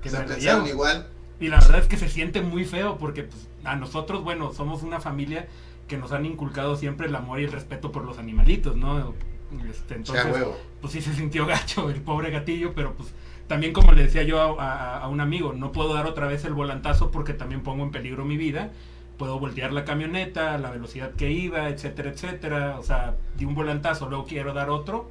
[0.01, 1.07] Que se pensaron igual.
[1.39, 4.81] Y la verdad es que se siente muy feo porque pues, a nosotros, bueno, somos
[4.81, 5.47] una familia
[5.89, 9.13] que nos han inculcado siempre el amor y el respeto por los animalitos, ¿no?
[9.69, 10.25] Este, entonces,
[10.79, 13.13] pues sí se sintió gacho el pobre gatillo, pero pues
[13.47, 17.09] también como le decía yo a, un amigo, no puedo dar otra vez el volantazo
[17.09, 18.71] porque también pongo en peligro mi vida.
[19.17, 22.79] Puedo voltear la camioneta, la velocidad que iba, etcétera, etcétera.
[22.79, 25.09] O sea, di un volantazo, luego quiero dar otro,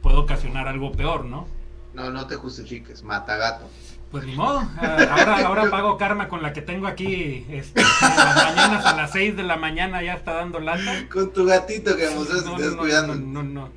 [0.00, 1.46] puedo ocasionar algo peor, ¿no?
[1.92, 3.68] No, no te justifiques, mata gato.
[4.12, 7.46] Pues ni modo, ahora, ahora pago karma con la que tengo aquí.
[7.48, 11.08] Este, las mañanas a las 6 de la mañana ya está dando lata.
[11.10, 13.14] Con tu gatito que a no, cuidando.
[13.14, 13.72] No, no, no.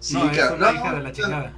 [0.00, 1.52] Sí, no, es una hija de la chingada.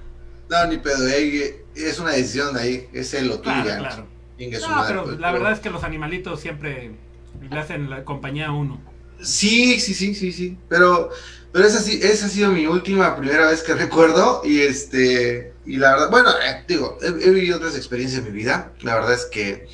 [0.50, 3.78] No, ni pedo, es una decisión de ahí, es el o tuya.
[3.78, 6.90] Claro, No, pero pues, la verdad es que los animalitos siempre
[7.48, 8.80] le hacen la compañía a uno.
[9.22, 10.58] Sí, sí, sí, sí, sí.
[10.68, 11.10] Pero,
[11.54, 14.42] pero esa, esa ha sido mi última, primera vez que recuerdo.
[14.44, 18.72] Y este, y la verdad, bueno, eh, digo, he, vivido otras experiencias en mi vida.
[18.82, 19.68] La verdad es que,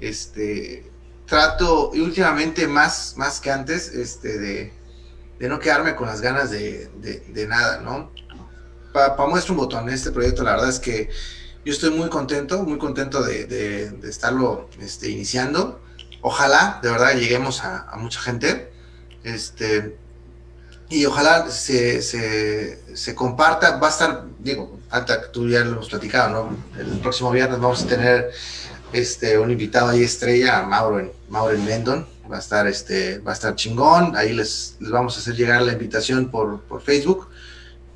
[0.00, 0.90] este,
[1.26, 4.72] trato, y últimamente más, más que antes, este, de,
[5.38, 8.10] de no quedarme con las ganas de, de nada, ¿no?
[8.92, 11.08] para pa un botón, este proyecto la verdad es que
[11.64, 15.80] yo estoy muy contento, muy contento de, de, estarlo este, iniciando.
[16.20, 18.72] Ojalá, de verdad, lleguemos a, mucha gente.
[19.22, 19.96] Este,
[20.92, 23.78] y ojalá se, se, se, comparta.
[23.78, 26.56] Va a estar, digo, hasta tú ya lo hemos platicado, ¿no?
[26.78, 28.30] El próximo viernes vamos a tener
[28.92, 32.06] este, un invitado ahí estrella, Mauro, Mauro Mendon.
[32.30, 34.16] Va a estar, este, va a estar chingón.
[34.16, 37.28] Ahí les, les vamos a hacer llegar la invitación por, por Facebook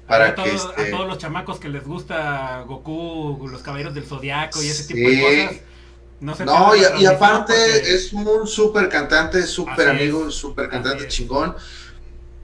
[0.07, 4.69] para a, este todos los chamacos que les gusta Goku, los caballeros del zodiaco y
[4.69, 5.61] ese tipo de cosas.
[6.19, 7.55] No, se no y, aparte
[7.95, 11.55] es un súper cantante, súper amigo, súper cantante chingón.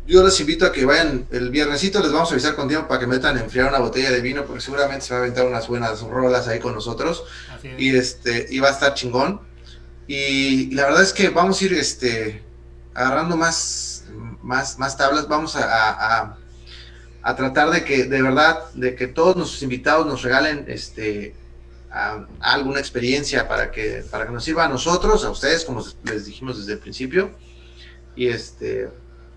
[0.06, 3.00] Yo les invito a que vayan el viernesito, les vamos a avisar con tiempo para
[3.00, 5.68] que metan a enfriar una botella de vino, porque seguramente se va a aventar unas
[5.68, 7.24] buenas rolas ahí con nosotros.
[7.78, 9.40] Y este, y va a estar chingón.
[10.08, 12.42] Y, la verdad es que vamos a ir este
[12.94, 14.04] agarrando más,
[14.42, 16.36] más, más tablas, vamos a
[17.22, 21.34] a tratar de que, de verdad, de que todos nuestros invitados nos regalen este,
[22.40, 26.58] alguna experiencia para que, para que nos sirva a nosotros, a ustedes, como les dijimos
[26.58, 27.30] desde el principio.
[28.16, 28.90] Y este,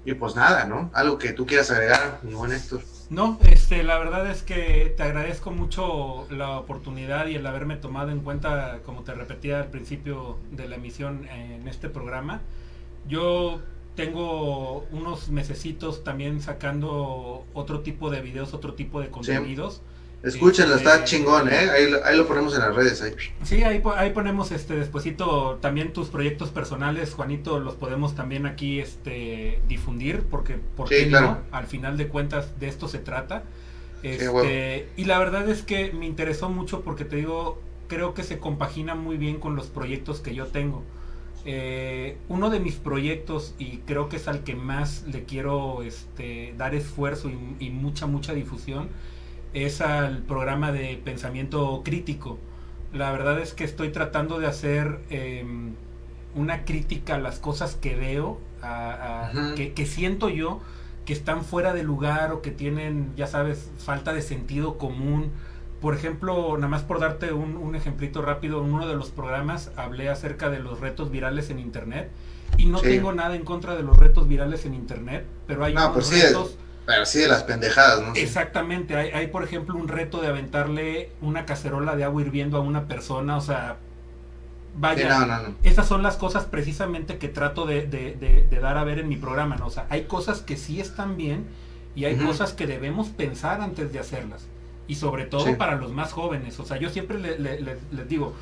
[0.05, 0.91] y pues nada, ¿no?
[0.93, 2.81] Algo que tú quieras agregar, mi buen Héctor.
[3.09, 8.11] No, este, la verdad es que te agradezco mucho la oportunidad y el haberme tomado
[8.11, 12.41] en cuenta, como te repetía al principio de la emisión en este programa.
[13.07, 13.61] Yo
[13.95, 19.81] tengo unos mesecitos también sacando otro tipo de videos, otro tipo de contenidos.
[20.25, 21.69] Escúchenlo, está este, chingón, ¿eh?
[22.03, 23.01] Ahí, lo ponemos en las redes.
[23.01, 23.13] Ahí.
[23.43, 28.79] Sí, ahí, ahí ponemos este despuesito también tus proyectos personales, Juanito, los podemos también aquí
[28.79, 31.39] este difundir, porque ¿por no?
[31.51, 33.43] Al final de cuentas de esto se trata.
[34.03, 38.37] Este, y la verdad es que me interesó mucho porque te digo, creo que se
[38.39, 40.83] compagina muy bien con los proyectos que yo tengo.
[41.47, 46.55] Eh, uno de mis proyectos, y creo que es al que más le quiero este,
[46.57, 48.89] dar esfuerzo y, mucha, mucha difusión,
[49.53, 52.37] es al programa de pensamiento crítico.
[52.93, 55.73] La verdad es que estoy tratando de hacer em,
[56.35, 58.39] una crítica a las cosas que veo,
[59.55, 60.61] que, siento yo
[61.05, 65.31] que están fuera de lugar o que tienen, ya sabes, falta de sentido común.
[65.81, 70.09] Por ejemplo, nada más por darte un, ejemplito rápido, en uno de los programas hablé
[70.09, 72.09] acerca de los retos virales en Internet
[72.57, 75.93] y no tengo nada en contra de los retos virales en Internet, pero hay no,
[75.93, 76.57] pues retos...
[76.85, 78.13] pero sí de las pendejadas, ¿no?
[78.15, 82.61] Exactamente, hay, hay por ejemplo un reto de aventarle una cacerola de agua hirviendo a
[82.61, 83.77] una persona, o sea,
[84.77, 89.17] vaya, esas son las cosas precisamente que trato de, de, dar a ver en mi
[89.17, 89.67] programa, ¿no?
[89.67, 91.45] O sea, hay cosas que sí están bien
[91.95, 94.47] y hay cosas que debemos pensar antes de hacerlas
[94.87, 96.59] y sobre todo para los más jóvenes.
[96.59, 98.33] O sea, yo siempre les digo,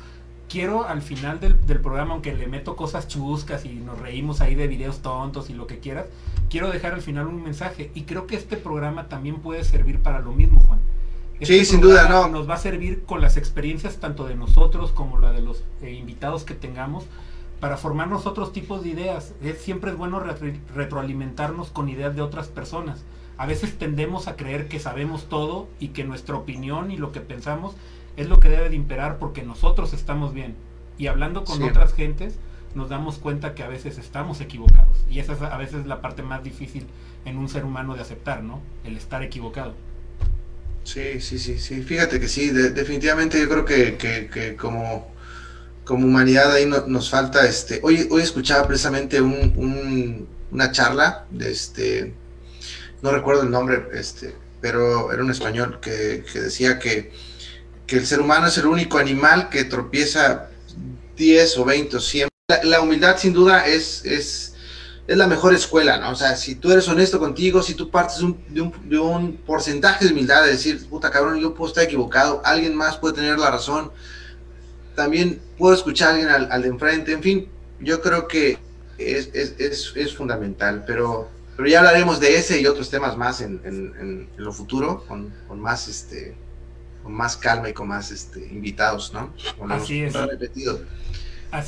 [0.48, 4.66] quiero al final del, programa, aunque le meto cosas chuscas y nos reímos ahí de
[4.68, 6.06] videos tontos y lo que quieras,
[6.50, 7.90] quiero dejar al final un mensaje.
[7.94, 10.78] Y creo que este programa también puede servir para lo mismo, Juan.
[11.40, 12.28] Este sí, sin duda, no.
[12.28, 15.92] Nos va a servir con las experiencias tanto de nosotros como la de los eh,
[15.92, 17.04] invitados que tengamos
[17.60, 19.34] para formarnos otros tipos de ideas.
[19.42, 20.22] Es, siempre es bueno
[20.74, 23.04] retroalimentarnos con ideas de otras personas.
[23.36, 27.20] A veces tendemos a creer que sabemos todo y que nuestra opinión y lo que
[27.20, 27.74] pensamos
[28.16, 30.54] es lo que debe de imperar porque nosotros estamos bien.
[30.98, 32.34] Y hablando con otras gentes,
[32.74, 34.96] nos damos cuenta que a veces estamos equivocados.
[35.10, 36.86] Y esa es a veces la parte más difícil
[37.24, 38.60] en un ser humano de aceptar, ¿no?
[38.84, 39.74] El estar equivocado.
[40.84, 41.82] Sí, sí, sí, sí.
[41.82, 45.10] Fíjate que sí, definitivamente yo creo que, como,
[45.84, 52.12] como humanidad ahí nos falta, este, hoy, hoy escuchaba precisamente una charla de este,
[53.02, 57.12] no recuerdo el nombre, este, pero era un español que, decía que,
[57.86, 60.48] que el ser humano es el único animal que tropieza
[61.16, 62.28] 10 o 20 o 100
[62.62, 64.54] la, humildad sin duda es, es,
[65.06, 66.10] es, la mejor escuela, ¿no?
[66.10, 70.04] O sea, si tú eres honesto contigo, si tú partes de, un, de, un, porcentaje
[70.04, 73.50] de humildad, de decir, puta cabrón, yo puedo estar equivocado, alguien más puede tener la
[73.50, 73.92] razón,
[74.94, 77.48] también puedo escuchar a alguien al, de enfrente, en fin,
[77.80, 78.58] yo creo que
[78.98, 83.60] es, es, es, fundamental, pero, pero ya hablaremos de ese y otros temas más en,
[83.64, 86.36] en, lo futuro, con, con, más este
[87.04, 89.32] con más calma y con más este invitados, ¿no?
[89.70, 90.14] Así es.
[90.14, 90.80] Repetido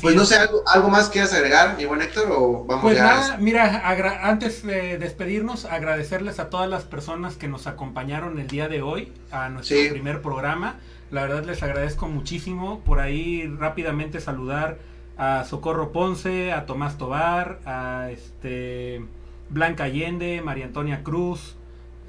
[0.01, 2.27] pues no sé, ¿algo, más quieras agregar, mi buen Héctor?
[2.31, 3.87] O vamos pues nada, mira,
[4.23, 9.13] antes de despedirnos, agradecerles a todas las personas que nos acompañaron el día de hoy
[9.31, 10.75] a nuestro primer programa.
[11.09, 12.81] La verdad les agradezco muchísimo.
[12.81, 14.77] Por ahí rápidamente saludar
[15.17, 19.01] a Socorro Ponce, a Tomás Tobar, a este
[19.49, 21.55] Blanca Allende, María Antonia Cruz.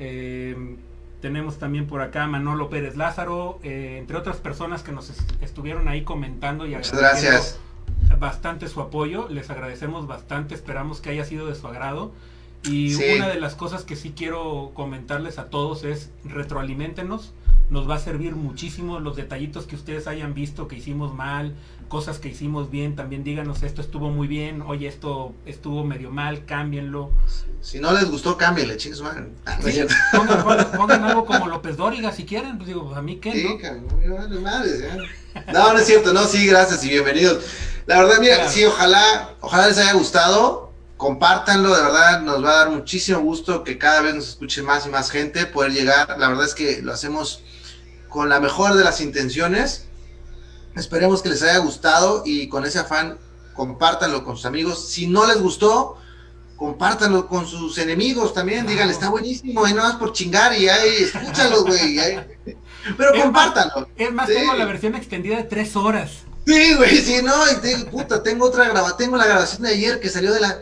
[0.00, 0.76] Eh,
[1.20, 5.88] tenemos también por acá a Manolo Pérez Lázaro, eh, entre otras personas que nos estuvieron
[5.88, 7.58] ahí comentando y Muchas gracias.
[8.18, 12.12] bastante su apoyo, les agradecemos bastante, esperamos que haya sido de su agrado.
[12.64, 17.32] Y una de las cosas que sí quiero comentarles a todos es retroalimentenos,
[17.70, 21.54] nos va a servir muchísimo los detallitos que ustedes hayan visto que hicimos mal,
[21.88, 26.44] cosas que hicimos bien, también díganos esto estuvo muy bien, oye esto estuvo medio mal,
[26.44, 27.10] cámbienlo.
[27.60, 29.58] Si no les gustó, cámbienle, chicos, ah,
[30.76, 33.58] pongan, algo como López Dóriga si quieren, pues digo, a mí qué, ¿no?
[35.52, 37.44] no, no es cierto, no, sí, gracias y bienvenidos.
[37.86, 40.68] La verdad, mira, sí, ojalá, ojalá les haya gustado.
[40.98, 44.84] Compártanlo, de verdad, nos va a dar muchísimo gusto que cada vez nos escuche más
[44.84, 46.18] y más gente, poder llegar.
[46.18, 47.42] La verdad es que lo hacemos
[48.08, 49.86] con la mejor de las intenciones.
[50.78, 53.18] Esperemos que les haya gustado y con ese afán
[53.54, 54.88] compártanlo con sus amigos.
[54.88, 55.98] Si no les gustó,
[56.56, 58.66] compártanlo con sus enemigos también.
[58.66, 61.98] Díganle, está buenísimo, y no más por chingar y ahí, escúchalo, güey.
[62.96, 63.88] Pero compártanlo.
[63.96, 66.22] es más, tengo la versión extendida de tres horas.
[66.46, 70.00] Sí, güey, sí, no, y tengo, puta, tengo otra grabación, tengo la grabación de ayer
[70.00, 70.58] que salió de la...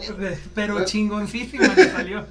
[0.53, 2.27] Pero chingoncísima que salió.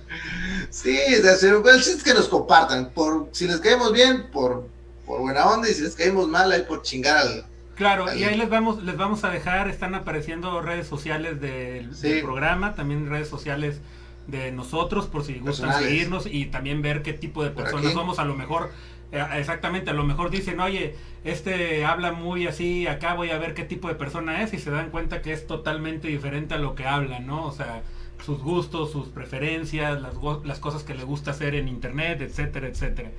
[0.70, 4.68] sí, es que nos compartan, por si les caemos bien, por,
[5.06, 7.46] por buena onda, y si les caemos mal, ahí por chingar al...
[7.76, 11.90] Claro, y ahí les vamos, les vamos a dejar, están apareciendo redes sociales del,
[12.22, 13.82] programa, también redes sociales
[14.28, 18.26] de nosotros, por si gustan seguirnos y también ver qué tipo de personas somos, a
[18.26, 18.72] lo mejor
[19.12, 23.54] eh, exactamente, a lo mejor dicen, oye, este habla muy así, acá voy a ver
[23.54, 26.76] qué tipo de persona es y se dan cuenta que es totalmente diferente a lo
[26.76, 27.46] que habla, ¿no?
[27.46, 27.84] O sea,
[28.26, 33.12] sus gustos, sus preferencias, las, las cosas que le gusta hacer en internet, etcétera, etcétera.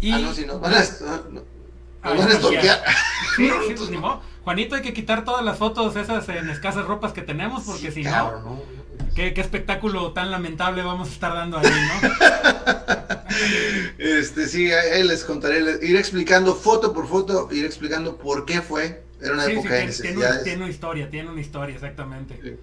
[0.00, 0.82] Y, ah, no, si no, van a,
[3.36, 4.22] Sí, sí, pues ni modo.
[4.44, 8.04] Juanito, hay que quitar todas las fotos esas en escasas ropas que tenemos porque si
[8.04, 8.62] no,
[9.14, 12.10] ¿qué, ¿qué, espectáculo tan lamentable vamos a estar dando ahí, ¿no?
[13.98, 19.02] este, sí, ahí les contaré, ir explicando foto por foto, ir explicando por qué fue.
[19.20, 20.44] Era una época de necesidades.
[20.44, 22.58] Tiene, una historia, tiene una historia, exactamente.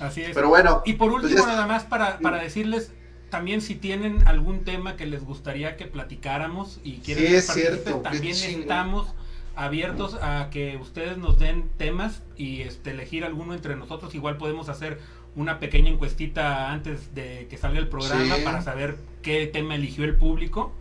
[0.00, 0.30] Así es.
[0.34, 0.82] Pero bueno.
[0.86, 2.90] Y por pues último, nada más para, para decirles,
[3.30, 8.34] también si tienen algún tema que les gustaría que platicáramos y quieren sí, cierto, también
[8.34, 9.08] estamos
[9.54, 14.14] abiertos a que ustedes nos den temas y este elegir alguno entre nosotros.
[14.14, 15.00] Igual podemos hacer
[15.34, 20.16] una pequeña encuestita antes de que salga el programa para saber qué tema eligió el
[20.16, 20.72] público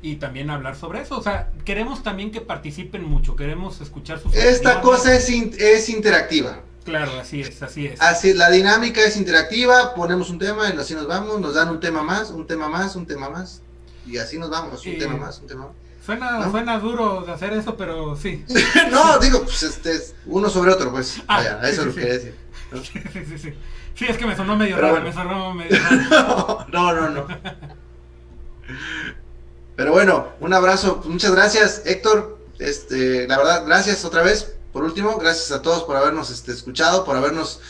[0.00, 1.18] y también hablar sobre eso.
[1.18, 6.62] O sea, queremos también que participen mucho, queremos escuchar sus Esta cosa es, es interactiva.
[6.84, 8.00] Claro, así es, así es.
[8.00, 11.80] Así, la dinámica es interactiva, ponemos un tema y así nos vamos, nos dan un
[11.80, 13.62] tema más, un tema más, un tema más,
[14.06, 15.76] y así nos vamos, un tema más, un tema más.
[16.04, 18.44] Suena, suena duro de hacer eso, pero sí.
[18.90, 21.20] no, digo, pues este, uno sobre otro, pues.
[21.28, 22.34] Ah, vaya, eso es lo que quería decir.
[22.82, 23.54] Sí, sí, sí.
[23.94, 26.66] Sí, es que me sonó medio raro, me sonó medio raro.
[26.72, 27.26] no, no, no.
[29.76, 32.38] Pero bueno, un abrazo, muchas gracias, Héctor.
[32.58, 34.54] Este, la verdad, gracias otra vez.
[34.72, 37.60] Por último, gracias a todos por habernos este, escuchado, por habernos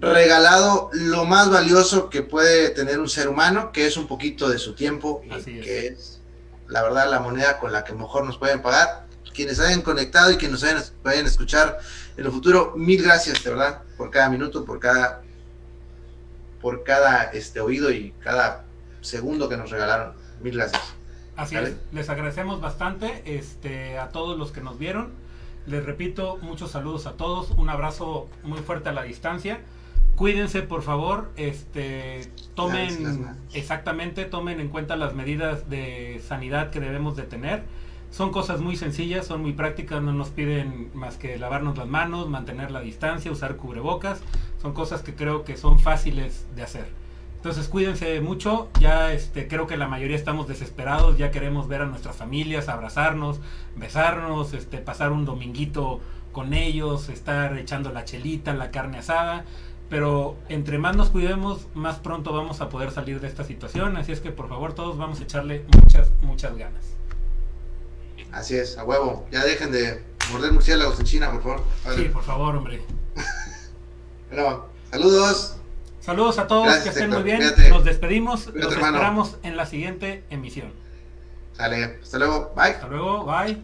[0.00, 4.58] regalado lo más valioso que puede tener un ser humano, que es un poquito de
[4.58, 6.20] su tiempo y que es
[6.68, 9.06] la verdad la moneda con la que mejor nos pueden pagar.
[9.34, 11.78] quienes hayan conectado y quienes nos vayan, vayan a escuchar
[12.16, 15.22] en el futuro, mil gracias, de verdad, por cada minuto, por cada
[16.60, 18.64] por cada este oído y cada
[19.00, 20.14] segundo que nos regalaron.
[20.42, 20.82] Mil gracias.
[21.36, 25.12] Así es, les agradecemos bastante este, a todos los que nos vieron.
[25.66, 29.60] Les repito, muchos saludos a todos, un abrazo muy fuerte a la distancia.
[30.16, 37.16] Cuídense, por favor, este, tomen exactamente, tomen en cuenta las medidas de sanidad que debemos
[37.16, 37.62] de tener.
[38.10, 42.28] Son cosas muy sencillas, son muy prácticas, no nos piden más que lavarnos las manos,
[42.28, 44.20] mantener la distancia, usar cubrebocas.
[44.60, 47.01] Son cosas que creo que son fáciles de hacer.
[47.42, 51.86] Entonces cuídense mucho, ya este, creo que la mayoría estamos desesperados, ya queremos ver a
[51.86, 53.40] nuestras familias, abrazarnos,
[53.74, 55.98] besarnos, este, pasar un dominguito
[56.30, 59.44] con ellos, estar echando la chelita, la carne asada,
[59.90, 64.12] pero entre más nos cuidemos, más pronto vamos a poder salir de esta situación, así
[64.12, 66.84] es que por favor todos vamos a echarle muchas, muchas ganas.
[68.30, 71.62] Así es, a huevo, ya dejen de morder murciélagos en China, por favor.
[71.96, 72.84] Sí, por favor, hombre.
[74.30, 75.56] bueno, saludos.
[76.02, 77.40] Saludos a todos, que estén muy bien.
[77.70, 80.72] Nos despedimos, nos esperamos en la siguiente emisión.
[81.52, 82.70] Sale, hasta luego, bye.
[82.70, 83.62] Hasta luego, bye.